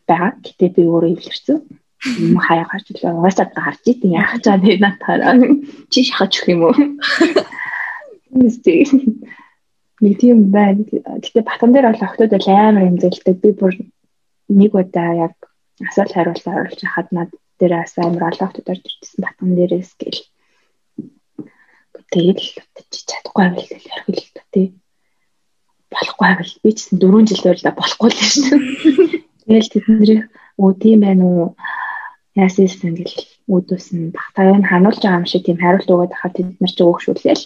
[0.08, 0.32] байгаа.
[0.44, 1.58] Гэтэ би өөрөө эвлэрсэн.
[2.20, 3.16] Юм хаяа гарч илээ.
[3.16, 5.40] Угаасаа гарч идэв яах чаа тэг надаараа.
[5.92, 6.76] Чи шахаж өгөх юм уу?
[8.36, 8.92] Мистик.
[10.04, 10.84] Нэг тийм байна.
[11.24, 13.36] Гэтэ батан дээр бол охтууд амар имзэлдэг.
[13.40, 13.74] Би бүр
[14.52, 15.36] нэг удаа яг
[15.80, 20.22] асуулт хариулт оруулж хахад над дээр бас амар олон хүмүүс орж ирсэн батган дээрээс гэл.
[22.12, 22.44] Тэгэл
[22.92, 23.72] чи чадахгүй ярих
[24.12, 24.68] л та тий.
[25.94, 28.60] Болохгүй байвал би ч гэсэн 4 жил байрлаа болохгүй л шин.
[29.46, 30.22] Тэгэл тэднэрийг
[30.62, 31.48] өө тийм байна уу?
[32.34, 33.16] Яасан гэл
[33.54, 36.82] үүдээс нь багтаа энэ хануулж байгаа юм шиг тийм хариулт өгөөд хахад тэд нар чи
[36.82, 37.46] өөхшүүлээ л.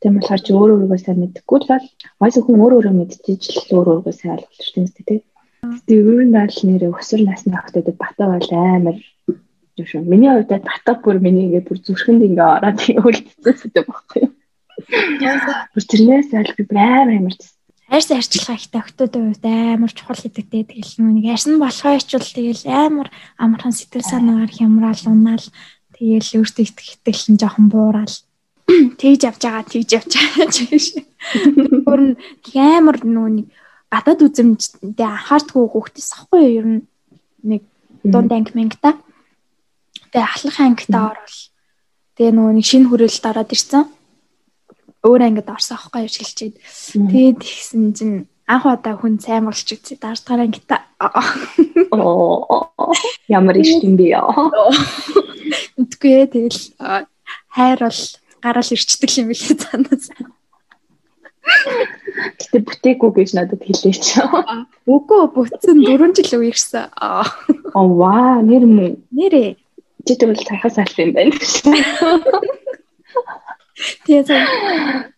[0.00, 1.86] Тийм болохоор чи өөрөө өөрийгөө сайн мэдэхгүй л бол
[2.20, 5.20] вайс хүн өөрөө өөрөө мэдчихэж л өөрөө өөрийгөө сайн ойлгох юм шүү дээ.
[5.88, 8.98] Тэгээ ерөн даал нэрээ өсвөр насны охтод бата бол амар
[9.80, 10.04] юм шүү.
[10.04, 14.32] Миний хувьд бата бүр миний ингээд бүр зүрхэнд ингээ ороод үлдсэн гэдэг байхгүй юу.
[15.72, 17.34] Бүр тэрнээс аль би амар амар
[17.86, 20.64] хайрс арчилгаа ихтэй охтодын хувьд амар чухал гэдэг дээ.
[20.74, 25.46] Тэгэл нүг арьсан болохоо ичвэл тэгэл амар амархан сэтгэл санаагаар хямраал унаал
[25.94, 28.14] тэгэл өөртөө итгэх итгэлэн жоохон буурал
[28.98, 30.84] тэгж явж байгаа тэгж явж байгаа гэж.
[31.86, 32.00] Бүр
[32.58, 33.54] амар нүг
[33.90, 36.80] гадаад үзэмжтэй анхаардгүй хүүхдээс ахгүй ер нь
[37.46, 37.62] нэг
[38.02, 38.98] дунд анги мангата.
[40.10, 41.38] Тэгээ ахлах ангита орвол
[42.18, 43.84] тэгээ нөгөө нэг шинэ хүрээлэлд ороод ирсэн.
[45.06, 46.58] Өөр ангид орсон аахгүй юу шилчээд.
[46.58, 50.82] Тэгээд тэгсэн чинь анх удаа хүн сайн болж үзээ даардгаар ангита.
[53.30, 54.26] Ямар их юм бэ яа.
[55.78, 56.58] Үгүй тэгэл
[57.54, 58.02] хайр бол
[58.42, 60.10] гараал ирчдэг юм билээ цаанаас.
[62.42, 64.18] Гэтэ бүтээгүй гэж надад хэлээч.
[64.90, 66.90] Үгүй бүтсэн 4 жил үерсэн.
[66.98, 68.90] Оо ваа, нэр мүү.
[69.14, 69.54] Нэрээ.
[70.06, 71.34] Чи тэгвэл тахаас аль юм байна.
[74.06, 75.12] Тэгээ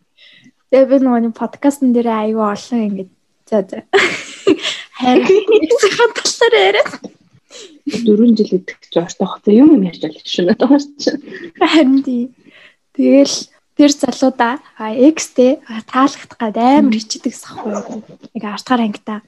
[0.69, 3.09] Тэгээ би нөгөө подкастн дээр аюу олон ингэж
[3.49, 3.79] за за.
[5.01, 6.93] Хайр хатгалаар яриад.
[7.89, 9.41] 4 жил идэх ч оштох.
[9.49, 11.57] Юм юм ярьж байгаа шүү дээ.
[11.57, 12.29] Харин тий.
[12.93, 13.37] Тэгэл
[13.81, 18.05] тэр залуудаа X-тэй таалагдах гад амар хичдэг сахгүй.
[18.37, 19.25] Яг артгаар ангита.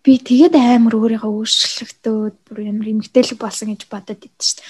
[0.00, 4.68] Би тэгээд амар өөрийгөө өөрчлөгдөөд бүр амар эмгтээлэг болсон гэж бодод идэв шүү дээ.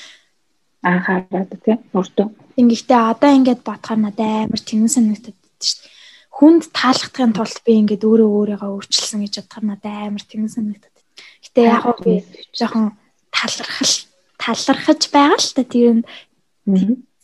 [0.82, 2.28] Анхаарал тийм өөртөө.
[2.60, 5.90] Ингэхдээ одоо ингээд бодохоор надад амар тэнэн санагдаад идэв шүү дээ.
[6.38, 10.96] Хүнд таалагдахын тулд би ингээд өөрөө өөрийгөө өөрчилсөн гэж бодохоор надад амар тэнэн санагдаад.
[11.42, 12.22] Гэтэ яг гоо би
[12.54, 12.94] жоохон
[13.34, 13.94] талархал
[14.38, 16.06] талархаж байгаа л та тэр нь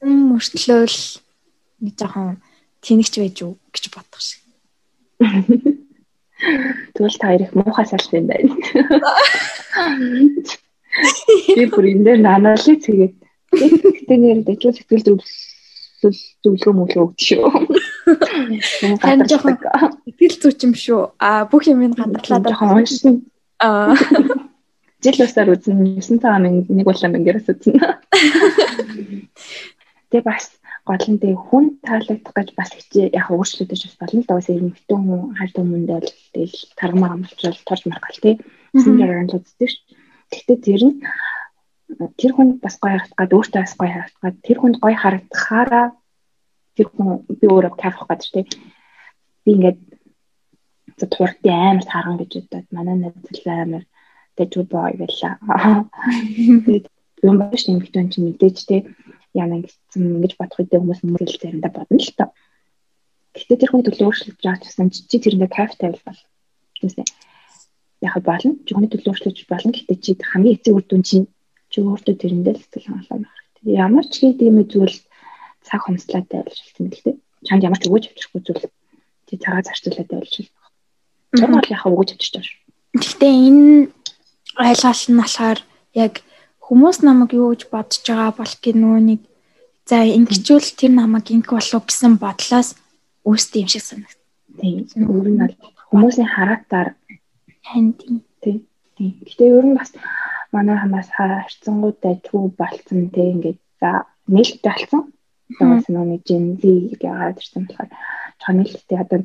[0.03, 0.99] мөртлөөл
[1.85, 2.43] нэг жоохон
[2.83, 4.40] тэнэгч байж юу гэж бодох шиг.
[6.95, 8.51] Тэгвэл та хоёр их муухай салт юм байна.
[11.57, 13.14] Би бүр энэ дээр анализ хийгээд
[13.53, 17.45] гэтээ нэр дэжүүл сэтгэл зөвлөл зөвлөгөө мөглөө өгч шүү.
[19.03, 19.57] Харин жоохон
[20.07, 21.01] сэтгэл зүйч юм шүү.
[21.19, 23.15] А бүх юм ин гадарлаад жоохон уншсан.
[23.61, 23.95] Аа
[25.05, 27.81] жил усаар үзэн 9 цагаан нэг улаан мангаас үзэн.
[30.11, 30.47] Тэгээ бас
[30.85, 34.49] гол нь тэг хүн таалагдах гэж бас хичээ яг өөрчлөгдөж бас болно л да бас
[34.53, 38.35] эрмэгтэй хүн хард хүмүүндээ л тэгэл таргамаа амлчвал торж маргал тий
[38.77, 39.73] сингээр л үздэг ш.
[40.31, 41.01] Гэхдээ тэр нь
[42.20, 45.87] тэр хүн бас гоё харагдаад өөртөө бас гоё харагдаад тэр хүнд гоё харагдахаараа
[46.76, 47.09] тэр хүн
[47.40, 48.44] би өөрөө кайфах гэж тий
[49.44, 49.79] би ингээд
[51.00, 53.85] За турд амар таарган гэж бодоод манай найзал амар
[54.37, 55.33] дэжүү бой байлаа.
[56.64, 56.87] Тэгээд
[57.24, 58.76] юм шүү дээ чинь мэдээж те
[59.33, 62.29] яна ингэсэн ингэж бодох үедээ хүмүүс мөрөл заримдаа бодно л тоо.
[63.33, 66.20] Гэхдээ тэр хүн төлөө өөрчлөлт жаач гэсэн чи тэрэндээ кайф тавил бол.
[66.85, 67.09] Тэсээ.
[68.05, 68.61] Яг болно.
[68.68, 69.72] Жигний төлөө өөрчлөж болно.
[69.72, 71.26] Гэхдээ чи хамгийн эцэг үр дүн чинь
[71.71, 73.75] чи өөртөө тэрэндээ л сэтгэл хангалуун байх хэрэгтэй.
[73.79, 74.97] Ямар ч хийдэг юм зүйл
[75.67, 77.17] цаг хомслоотой байлжуулсан мэт л дээ.
[77.47, 78.65] Чанд ямар ч өгөөж авчихгүй зүйл
[79.27, 80.59] чи цагаа зарцуулаад байлжуулсан.
[81.39, 82.61] Тэр бол яхаа өгөөж авчирч байгаа шүү.
[83.01, 83.75] Гэхдээ энэ
[84.59, 85.59] ойлголт нь болохоор
[85.95, 86.15] яг
[86.67, 88.55] хүмүүс намайг юу гэж бодож байгаа бол
[89.07, 89.21] нэг
[89.87, 92.69] за ингэчүүл тэр намайг ингэ болов гэсэн бодлоос
[93.27, 94.19] үүсдэг юм шиг санагд.
[94.59, 94.87] Тийм.
[95.07, 95.55] Өөр нь бол
[95.91, 96.95] хүмүүсийн характаар
[97.71, 98.23] Харин тийм.
[98.43, 98.67] тийм.
[98.97, 99.13] Тийм.
[99.27, 99.91] Гэтэ ер нь бас
[100.55, 103.91] манай хамаас харьцангуудтай төв болцсон тийм ингээд за
[104.35, 105.03] нээлттэй болцсон.
[105.59, 106.29] Бас нөгөө Z
[106.63, 107.91] гэдэг ирсэн болохоор
[108.41, 109.19] чон нээлттэй одоо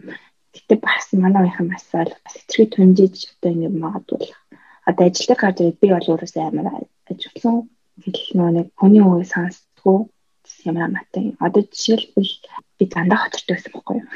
[0.53, 4.23] гэтээ бас манай уухийн бас бас хэцэрхий тунжиж одоо ингээд магадгүй
[4.85, 6.67] одоо ажил дээр гарч ирээд би бол өөрөөсөө амар
[7.09, 7.55] ажилласан
[8.05, 9.97] хэл нэг хүний үгийг сонсдгоо
[10.69, 11.33] ямар амттай.
[11.39, 12.33] Одоо жишээлбэл
[12.77, 14.07] би дандаа хоцортой байсан байхгүй юу?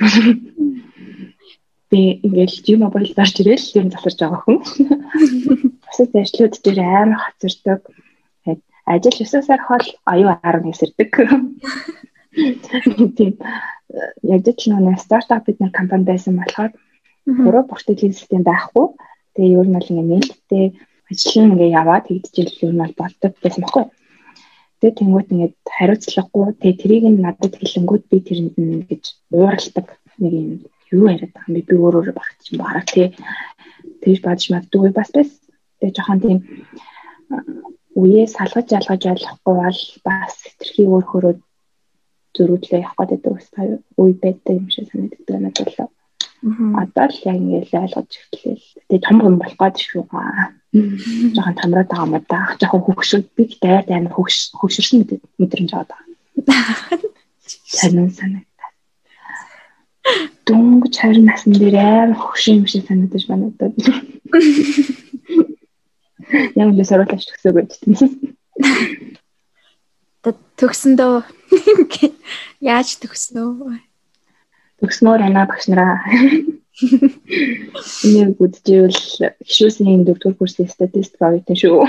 [1.90, 4.58] Би ингээл мобайл дарж ирээл юм засарч байгаа хүн.
[6.00, 7.36] Бусад ажлууд дээр амар.
[7.44, 7.84] Тэгээд
[8.88, 11.12] ажил 9 сар хол аюу 10 нэсэрдэг.
[13.20, 13.36] Тийм.
[14.24, 16.72] Яг ч нэг стартап бид компани байсан болохоор
[17.28, 18.96] гурав бүртгэлийн систем байхгүй.
[19.36, 20.66] Тэгээ ер нь бол ингээ нээлттэй
[21.12, 22.20] ажил нь ингээ яваад ер
[22.72, 23.86] нь бол болдог гэсэн баггүй.
[24.80, 29.04] Тэгээ тэнгуут ингээд хариуцлагагүй тэгээ тэрийг нь надад хэлэнгүүт би тэрэнд нь гэж
[29.36, 30.50] ууралдаг нэг юм
[30.96, 33.12] юу яриад байгаа юм би би өөр өөр баг чинь бараг тий
[34.00, 35.30] тэгж бадж магадгүй бас бас
[35.80, 36.40] тэгээ жоохон тийм
[38.02, 41.34] үеэ салгаж ялгаж ойлгохгүй бол бас хэтэрхий өөр хөрөө
[42.36, 43.34] зөрүүдлээ явах гэдэг
[44.00, 45.90] үе байдаг юм шиг санагддаг надад л
[46.40, 48.88] Одоо л яг ингээд ойлгож эхэллээ.
[48.88, 50.08] Тэгээ том юм болох гээд шүү.
[51.36, 52.56] Жохон тамраад байгаа юм да.
[52.56, 55.04] Жохон хөвгшүүд би дайр амар хөвгш хөвгшөрсөн
[55.36, 56.96] мэдрэмж аваад байгаа.
[57.68, 58.70] Санаа санагдаа.
[60.48, 63.76] Дөнгөж харин насан дээр амар хөвгшин юм шиг санагдаж байна одоо.
[66.30, 68.10] Яг л сороолж төгсөөгүй гэсэн.
[70.60, 71.24] Төгсөндөө
[72.72, 73.80] яаж төгснөө?
[74.80, 76.00] төгснөөр байна багш нараа.
[76.80, 79.00] Энийг бүдчихвэл
[79.44, 81.84] гişүүсийн 4-р курсын статистик авъятан шүү.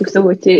[0.00, 0.54] Төгсөөгөө чи.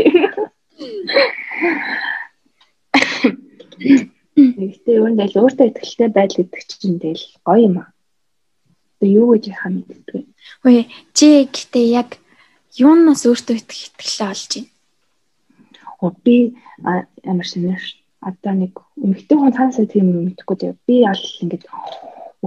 [4.37, 7.88] Гэхдээ юу нэ л өөртөө ихтэй байдал гэдэг чинь тэгэл гоё юм аа.
[9.00, 10.24] Тэгээ юу гэж яхаа мэддэг.
[10.61, 10.85] Үгүй
[11.16, 12.20] чи гэхдээ яг
[12.78, 14.70] юунаас өөртөө ихтэй олж байна.
[16.00, 16.54] Оо би
[17.26, 17.83] ямар шинээр
[18.22, 20.74] одоо нэг эмэгтэй хүн цаанасаа тийм юм мэдэхгүй дээ.
[20.87, 21.64] Би бол ингээд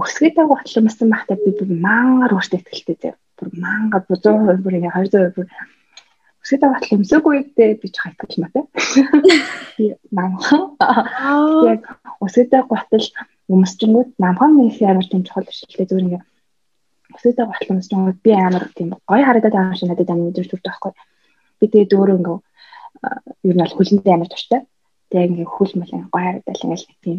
[0.00, 3.14] өсгөөд байгаа батламсан байхдаа би бүр мангар өөртөө ихтэй дээ.
[3.36, 5.46] Бүр мангар 100% бүр ингээд 200% бүр
[6.42, 8.64] өсгөөд байгаа батламсаагүй дээ би ч хайтгал маа тий.
[9.76, 10.60] Би мангар.
[11.68, 11.82] Яг
[12.24, 13.06] өсгөөд байгаа батал
[13.52, 16.24] өмсчингүүд намхан нэг амар тийм чухал шилдэг зүгээр ингээд
[17.14, 20.68] өсгөөд байгаа батламсчингүүд би амар тийм гоё харагдаад байгаа юм шиг надад амар мэдэрч төрдөг
[20.68, 20.92] байхгүй.
[21.58, 22.42] Би тэгээд өөрөө ингээд
[23.48, 24.60] ер нь бол хөлөндөө амар туртай.
[25.14, 27.18] Яг ингээ хөл мөл гоё харагдал ингээл тийм.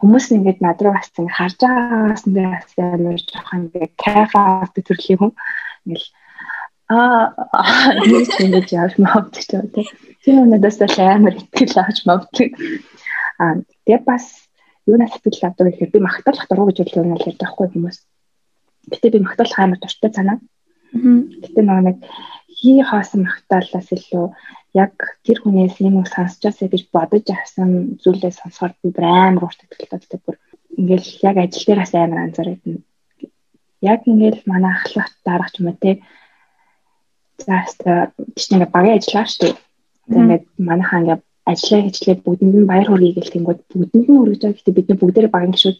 [0.00, 4.32] Хүмүүс ингээд над руу бас ингээ харж байгаагаас нь бас амар жоохон ингээ кайф
[4.74, 5.32] төрлийн хүн.
[5.86, 6.08] Ингээл
[6.86, 7.34] аа
[8.06, 9.42] нэг ингэж яаж мавдаг
[9.74, 9.86] тийм
[10.22, 12.50] тийм өнөөдөөс л амар итгэл авч мавдаг
[13.42, 14.46] аа тэгээ бас
[14.86, 17.98] юунаас сэтгэл авдаг гэхээр би магтаалах дургу гэж үл өнөөл ярьдаг байхгүй хүмүүс
[18.92, 20.38] гэтээ би магтаалах амар дуртай санаа.
[21.42, 21.98] Гэтээ нөгөө нэг
[22.58, 24.26] хий хоосон магтаалаас илүү
[24.82, 24.94] яг
[25.24, 30.36] тэр хүнээс юм уу сонсчаасаа гэж бодож авсан зүйлээ сонсохоор би амар урт ихтэй бүр
[30.80, 32.80] ингээл яг ажил дээрээс амар анзаараад нь
[33.92, 35.90] яг ингээл манай ахлах дарах ч юм те.
[37.46, 39.54] Заастаа чинь ингээ багийн ажиллаа шүү дээ.
[40.12, 41.18] Тэгээд манай хаа ингээ
[41.50, 44.56] ажиллаа хийчлээ бүгдэнд нь баяр хүргэе гэл тэнгууд бүгдэнд нь хүргэж байгаа.
[44.56, 45.78] Гэхдээ бид нар бүгдээрээ багийн гişүүд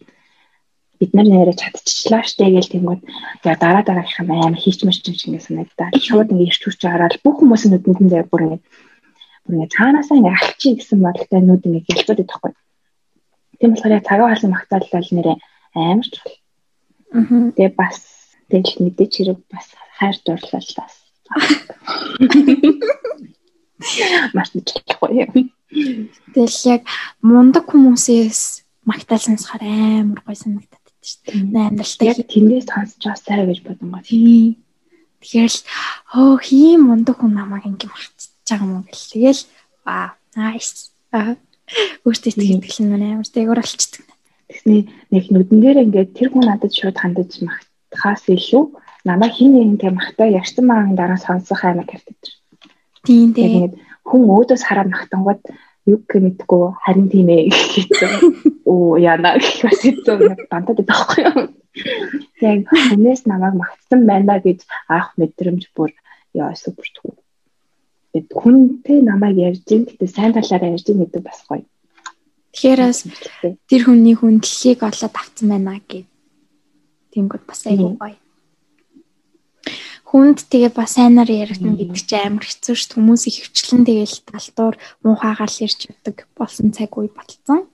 [1.01, 3.03] бид нар нэрээ чадчихлаа штэ гэл тэнгууд
[3.49, 5.89] яа дараа дараагийнх нь амар хийчмэрч юм шиг санагдаа.
[6.07, 8.63] Шууд ингээ ирч хүч хараад бүх хүмүүсийн нүдэнд нь заяа бүр ингээ
[9.45, 12.53] бүр ингээ цаанаасаа ингээ алчи гэсэн бодолтой нүд ингээ гэлцээд идэх байхгүй.
[13.59, 15.37] Тийм болохоор яг цагаа халсан магтаалал нэрээ
[15.77, 16.37] амар чухал.
[17.57, 17.99] Тэгээ бас
[18.51, 19.67] тэгэл мэдээч хэрэг бас
[19.99, 20.93] хайр дурлал бас.
[24.37, 25.53] Маш чухалгүй.
[26.35, 26.83] Тэгэл яг
[27.21, 28.41] мундаг хүмүүсээс
[28.87, 30.76] магтаалсан сахаар амар гой санагдаад дээ.
[31.55, 34.03] Амьдралтай яг тэндээс сонсчоосаа гэж бодонгоо.
[34.03, 34.59] Тийм.
[35.23, 35.61] Тэгэхээр л
[36.19, 39.11] оо хийм мундаг хүн намайг ингэ магтчих байгаа юм гэл.
[39.15, 39.43] Тэгэл
[39.87, 40.91] аа nice.
[41.15, 41.35] Аа
[42.07, 44.05] өөртөө итгэл нь амар дээгүүр болчдөг.
[44.47, 48.65] Тэсний нэг нүдэн дээр ингээд тэр хүн надад шууд хандаж магтахаас илүү
[49.03, 52.15] намайг хин нэгэнтэй магтаа ярьсан маань дараа сонсох амар тавтай.
[53.07, 53.75] Тийм ингээд
[54.07, 55.43] хүн өөдөөс хараад магтангууд
[55.87, 58.13] юу гэх мэдгүй харин тийм ээ гэсэн.
[58.71, 60.15] Оо яна гэх бас хэцүү
[60.51, 61.41] бантад байхгүй юу.
[62.43, 65.95] Яг хүнээс намайг магтсан байна гэж аах мэдрэмж бүр
[66.35, 67.15] яа супер түү.
[68.13, 71.63] Тэгэд хүнтэй намайг ярьж ин гэдэг сайн талаараа ярьж ин гэдэг бас гоё.
[72.51, 73.01] Тэгэхээр бас
[73.71, 76.09] тэр хүний хүндлэлийг олоод авсан байна гэд.
[77.15, 78.17] Тэнгүүд бас айгүй гоё.
[80.07, 82.99] Хүнд тэгээ бас сайнаар яригдана гэдэг чинь амар хэцүү шүү дээ.
[83.03, 87.67] Хүмүүс их хвчлэн тэгээл талтуур муухайгаар ирж явдаг болсон цаг үе болцсон.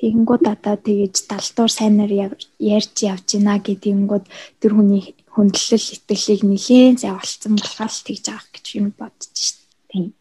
[0.00, 2.08] Тэгэнгүүт одоо тэгэж талтуур сайнаар
[2.56, 4.24] ярьж явж гинэ гэдэнгүүд
[4.64, 9.60] тэр хүний хүндлэл итгэлийг нэлээд болцсон болохоор л тэгж авах гэж юм бодож шít.
[9.92, 10.16] Тийм.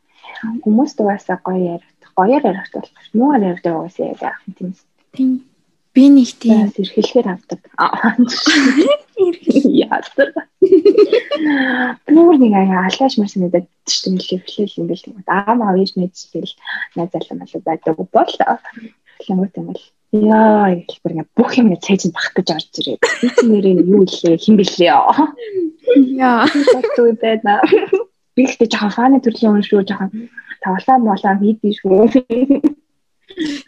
[0.68, 3.08] Хүмүүс дугаасаа гоё яригдах, гоёор яригдах болох.
[3.16, 4.72] Муугаар яригдах угаасаа яах юм тийм.
[5.16, 5.32] Тийм.
[5.96, 7.62] Би нэг тийм эрхлэхээр авдаг.
[7.80, 8.20] Аа.
[12.08, 15.24] Бүр нэг аяа алгааш марс мэдээд ч юм л эхлээл ингээл тийм.
[15.28, 16.54] Аа маа вэж мэдж тэгэл
[16.96, 18.32] найз залуу мал байдаг бол
[19.18, 19.84] хэлэнгүүт юм бол
[20.16, 23.04] Яа, их бүр ингээ бүх юм цээж бах гэж орж ирээд.
[23.04, 25.36] Би чи нэрээ юу илээ, хэн блээ яа.
[26.48, 27.60] Батгүй байна.
[28.32, 30.32] Би ихтэй жоохон фаны төрлийн хүн шүү, жоохон
[30.64, 32.08] тавлаа молоо хийдий шүү.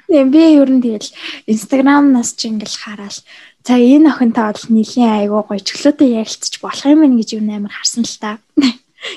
[0.07, 1.11] Тийм би ер нь тэгэл
[1.43, 3.19] Instagram-наас ч ингээл хараад
[3.65, 7.73] за энэ охинтой бол нэлийн айгуу гоё чөлөөтэй ярилцчих болох юм байна гэж юу амар
[7.73, 8.39] харсан л та.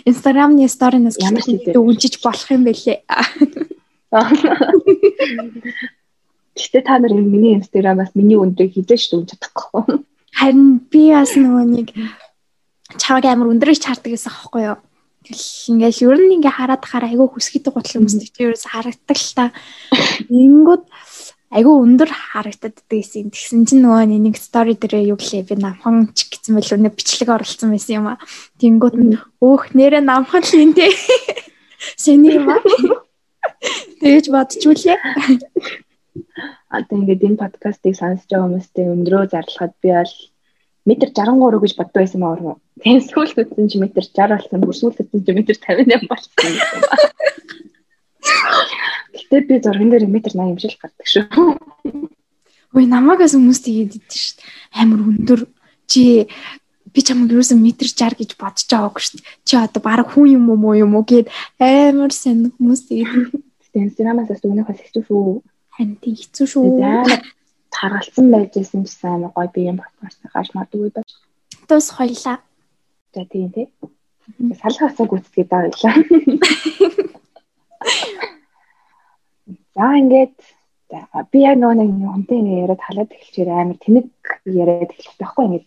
[0.07, 0.67] Instagram-ны
[1.11, 1.75] сэдв?
[1.75, 3.03] үгжиж болох юм бэлээ.
[6.53, 10.05] Гэтэ та нар миний инстаграмаас миний өндрийг хизээ шүү гэж чадахгүй.
[10.39, 11.89] Харин би бас нөгөө нэг
[13.01, 14.79] чаваг амар өндрөж чардаг гэсэн аахгүй юу.
[15.23, 19.33] Тэгэл ингээл ер нь ингээ хараад хараа айгуу хүсгэдэг гутал хүмүүстэй чи ерөөс харагддаг л
[19.39, 19.45] та.
[20.29, 20.83] Ингүүд
[21.53, 23.29] айгуу өндөр харагдаад байсан.
[23.29, 27.29] Тэгсэн чинь нөгөө нэг стори дээр юу гэлээ би намхан ч гэсэн байл өнө бичлэг
[27.29, 28.17] оролцсон байсан юм аа.
[28.57, 30.89] Тэнгүүд нь өөх нэрэ намхан л юм те.
[32.03, 32.65] Сэний юм аа.
[34.01, 34.97] Тэгэж бодчихвүлээ.
[36.73, 40.15] Одоо ингээд энэ подкастыг сонсож байгаа хүмүүстэй өндрөө зарлахад би бол
[40.89, 42.65] метр 63 гэж боддог байсан маа урам.
[42.81, 44.65] Тэгээ сүүлд үтсэн чи метр 60 болсон.
[44.65, 46.57] Бүр сүүлд үтсэн чи метр 58 болсон.
[49.29, 51.25] Гэтэ би зурган дээр метр 80 юм шиг гардаг шүү.
[52.73, 54.49] Ой намаагаас хүмүүс тэгээд идэв шүү дээ.
[54.81, 55.41] Амар өндөр
[55.87, 56.27] чи
[56.93, 59.29] би чамайг юусэн метр 60 гэж бодож байгаагүй шүү дээ.
[59.45, 61.29] Чи одоо баг хүн юм уу муу юм уу гэд
[61.61, 63.33] амар сайн хүмүүс тэгээд
[63.77, 65.41] инстаграмаас бас өгнөхөөс хэцүү шүү.
[65.73, 66.69] харин тийм хэцүү шүү.
[67.73, 71.09] Таргалсан байж исэн ч сайн гоё би юм подкаст хааш магадгүй байж.
[71.69, 72.37] Тус хойлоо.
[73.15, 73.67] За тийм тий.
[74.61, 75.49] Салах хацаа гүцгээд
[79.77, 80.37] За ингээд
[81.33, 84.09] би яг нөгөө нэг хүнтэй ингэ яриад халаад эхэлчихээр амар тэнэг
[84.45, 85.67] яриад эхэлчих байхгүй ингээд.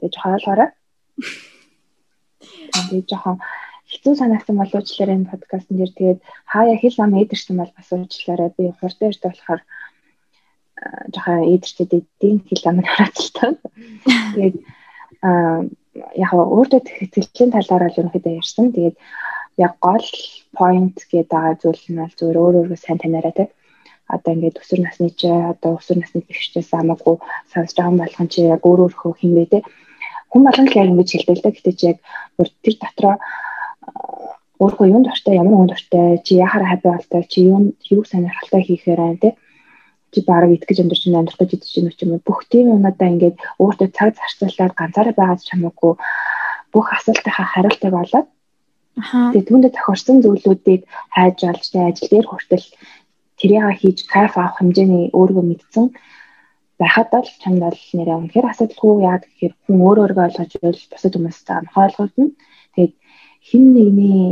[0.00, 0.70] Тэгээ жоохон ойлгоорой.
[2.88, 3.36] Тэгээ жоохон
[3.92, 8.50] хэцүү санагдсан боловчлаар энэ подкастн дээр тэгээд хаяа хэл ам эдэрсэн бол бас уучлаарай.
[8.56, 9.60] Би хурдан ярьж болохоор
[11.12, 13.52] жоохон эдэрчээд эдийн хэл ам хараачлаа.
[14.32, 14.56] Тэгээд
[15.24, 15.68] аа
[16.16, 18.72] яг өөртөө сэтгэлийн талаараа л ерөнхийдөө ярьсан.
[18.72, 18.96] Тэгээд
[19.58, 20.06] яг гол
[20.54, 23.44] point гэдэг байгаа зүйл нь бол зөвөр өөр өөргөө сайн танаарай те.
[24.08, 27.16] Одоо ингээд өсвөр насны чи одоо өсвөр насны гэрчээс хамаагүй
[27.50, 29.58] сонсож байгаа болгон чи яг өөр өөрхөө хинвэ те.
[30.30, 31.50] Хүн болгон л яг ингэж хэлдэг л да.
[31.52, 31.98] Гэтэ чи яг
[32.38, 37.38] бүр тэр дотроо аа, өөрхөө юунд дуртай, ямар хүнд дуртай, чи яхаар хаппи болтой, чи
[37.50, 39.30] юунд юу сонирхолтой хийхээр байна те.
[40.14, 42.24] Чи бараг итгэж амьдарч байна, амьдрах гэж идэж байна ч юм уу.
[42.24, 45.92] Бүх тийм юмудаа ингээд өөртөө цаг зарцуулаад ганцаараа байгаа ч хамаагүй
[46.72, 48.28] бүх асуултынхаа хариултыг олоод
[48.98, 49.30] Аха.
[49.32, 50.82] Тэгээ түүндээ тохирсон зүйлүүдийг
[51.14, 52.66] хайж олж тэ ажил дээр хүртэл
[53.38, 55.86] тэрийг хийж кайф авах хэмжээний өөрийгөө мэдсэн
[56.78, 61.14] байхад бол чамд бол нэрээ үнэхээр асуудалгүй яа гэхээр хүн өөр өөргөө ойлгож ивэл бусад
[61.14, 62.26] хүмүүстэй анхаа ойлгуулна.
[62.74, 62.94] Тэгээд
[63.48, 64.26] хин нэгний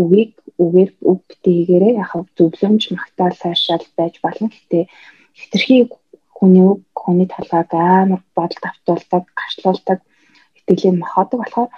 [0.00, 0.32] үгийг
[0.64, 4.48] үгээр үг битээгээрээ яг зөвлөмж магтаал сайшаал байж болно.
[4.48, 4.88] Гэтэ
[5.36, 5.76] хитрхи
[6.36, 9.98] хүний үг хүний талааг амар бодол автуулдаг, гарчлуулдаг,
[10.58, 11.70] итгэлийн махаадаг болохоор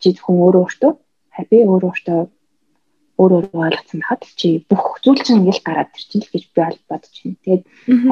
[0.00, 0.92] чи хүн өөрөө өөртөө
[1.50, 2.20] би өөрөө өөртөө
[3.18, 6.78] өөр өөр ойлгоцсон хаад чи бүх зүйл чинь ингээл гараад ирчин л гэж би бол
[6.86, 7.38] бодож байна.
[7.42, 7.64] Тэгээд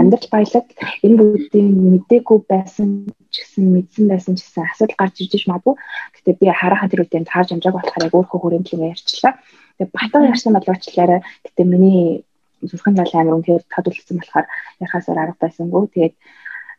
[0.03, 0.67] амьдрал баялаг
[1.07, 2.89] энэ бүгдийн мдээгүй байсан
[3.31, 5.75] ч гэсэн мэдсэн байсан ч гэсэн асуудал гарч ирж магадгүй.
[6.15, 9.33] Гэтэ би хараахан тэр үедээ таарж амжааг болохоор яг өөрөө л ярьчлаа.
[9.79, 12.27] Тэгээд батан ярьсан болоочлаараа гэтэ миний
[12.67, 14.47] зүрхэн зал амир үнээр тодулсан болохоор
[14.83, 15.87] яхасаар арга байсангүй.
[15.95, 16.15] Тэгээд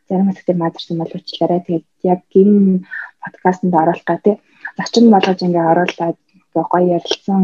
[0.08, 2.84] зарим хэсгээр маадарсан болоочлаараа тэгээд яг энэ
[3.24, 4.36] подкастт оруулах гэх тээ
[4.78, 7.42] зочин болгож ингээ оруулаад ингээ гоё ярилцсан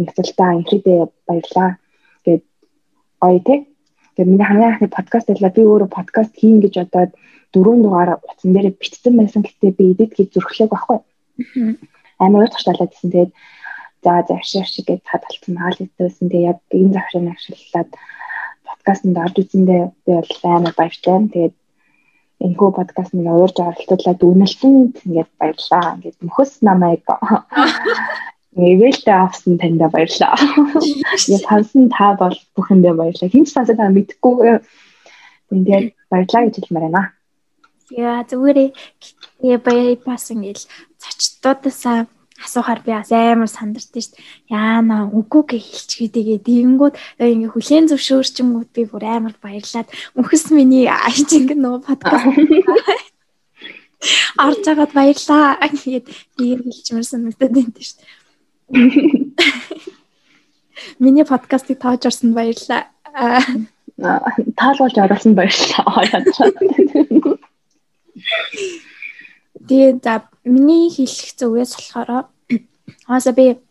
[0.00, 1.70] инхсэлтаа инхрэдээ баярлаа
[2.24, 2.42] гэд
[3.22, 3.58] гоё тий.
[4.14, 7.12] Тэгээд миний хамгийн анхны подкаст байлаа би өөрөө подкаст хийн гэж бодоод
[7.52, 10.98] дөрөв дугаар утсан дээр бичсэн байсан гэхдээ би эдит гэж зүрхлээг байхгүй.
[12.24, 13.10] Амар уйдах талаад гэсэн.
[13.12, 13.32] Тэгээд
[14.04, 16.26] за завшир шиг гэж цаад талцсан маал хэлсэн.
[16.32, 17.90] Тэгээд яг энэ завширыг ашиглаад
[18.68, 21.16] подкастт орж үзэндээ би бол амар баяртай.
[21.34, 21.54] Тэгээд
[22.40, 24.72] энэ хөө подкаст нэг уурж оролцуулаад үнэлсэн
[25.04, 25.84] ингээд баярлаа.
[26.00, 27.04] Ингээд мөхөс намайг
[28.56, 30.34] Эвэлтэй авсан танд баярлаа.
[31.28, 33.30] Яг сансан та бол бүхэндээ баярлаа.
[33.30, 34.58] Хинч сансан та мэдхгүй.
[35.52, 37.14] Тэгээд баярлаа гэж хэлмээр байна.
[37.94, 38.58] Яа зүгээр
[39.44, 40.64] ээ баяр бас ингээл
[40.98, 42.10] зочдоодасаа
[42.44, 44.16] асуухаар би бас амар сандарч шít.
[44.48, 51.28] Яана үгүй гэ хэлчихээдгээ тэгэнгүүт ингээ хүлэн зөвшөөрчингүүд би бүр амар баярлаад мөхс миний аяж
[51.28, 52.26] ингээ нөгөө подкаст
[54.44, 56.06] орж агаад баярлаа гэгээд
[56.40, 58.00] тэгээд хэлчмэр санагдаад байна шít.
[60.98, 62.88] Миний подкастыг тааж орсонд баярлаа.
[64.56, 67.36] таалуулж оруулсан баярлалаа.
[69.70, 72.26] Тэгээд за миний хэлэх зүгээс болохоор
[73.06, 73.62] хааса би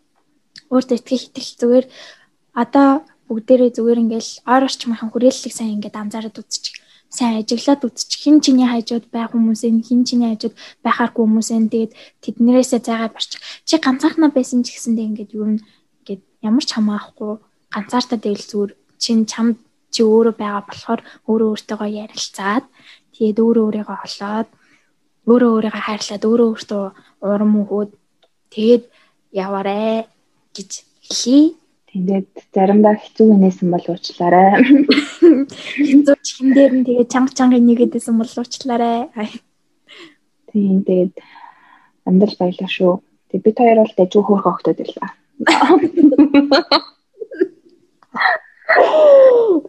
[0.72, 1.86] өөртөө итгэх итгэл зүгээр
[2.56, 6.80] одоо бүгдээрээ зүгээр ингээл ойр орчмынхан хүрээллийг сайн ингээд анзаараад үзчих.
[7.12, 8.16] Сайн ажиглаад үзчих.
[8.16, 10.56] Хин чиний хажууд байх хүмүүсээ хин чиний хажууд
[10.88, 11.92] байхааргүй хүмүүсээ тэгээд
[12.24, 13.44] тэднэрээсээ зайгаа барчих.
[13.68, 17.44] Чи ганцаархнаа байсан ч гэсэндээ ингээд юу ингээд ямар ч хамаахгүй
[17.76, 18.72] ганцаартаа дээл зүгээр
[19.04, 19.60] чин чамд
[19.92, 22.64] чи өөрөө байгаа болохоор өөрөө өөртөөгөө ярилцаад
[23.14, 24.50] тэгээд өөрөө өөрийгөө олоод
[25.30, 26.84] өөрөө өөрийгөө хайрлаад өөрөө өөртөө
[27.22, 27.92] урам өгөөд
[28.54, 28.84] тэгээд
[29.32, 30.10] яваарэ
[30.56, 30.72] гэж
[31.06, 31.56] хэлье.
[31.90, 34.62] Тэгээд заримдаа хэцүү нээсэн бол уучлаарай.
[35.86, 39.10] Хэцүү чин дээр нь тэгээд чанга чанга нэгэдэсэн бол уучлаарай.
[40.54, 41.14] Тийм тэгээд
[42.06, 42.94] амьдрал баялаа шүү.
[43.34, 45.10] Тэгээд бид хоёр бол дэжүү хөөх огтод байлаа.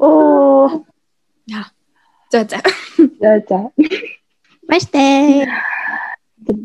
[0.00, 0.84] Оо.
[1.48, 1.64] Яа.
[2.32, 2.58] За за.
[3.20, 3.58] За за.
[4.70, 5.50] Баяртай.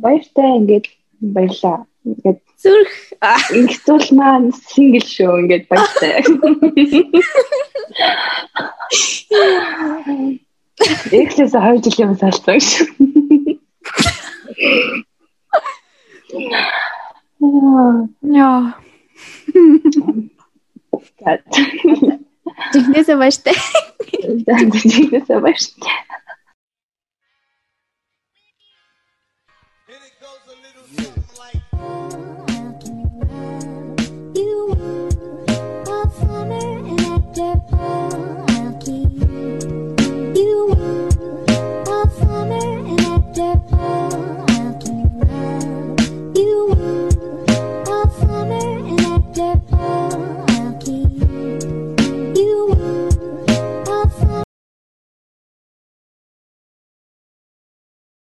[0.03, 0.85] Баяртай ингээд
[1.19, 1.77] баярлаа.
[2.05, 2.93] Ингээд Зүрх.
[3.57, 6.11] Инхтул маань сингл шүү ингээд баяртай.
[11.19, 12.87] Эксэс 2 жилийн өмнө салсан шүү.
[18.37, 18.61] Яа.
[22.73, 23.55] Жигнэсээ баяртай.
[24.89, 25.93] Жигнэсээ баяртай.
[37.35, 38.14] get.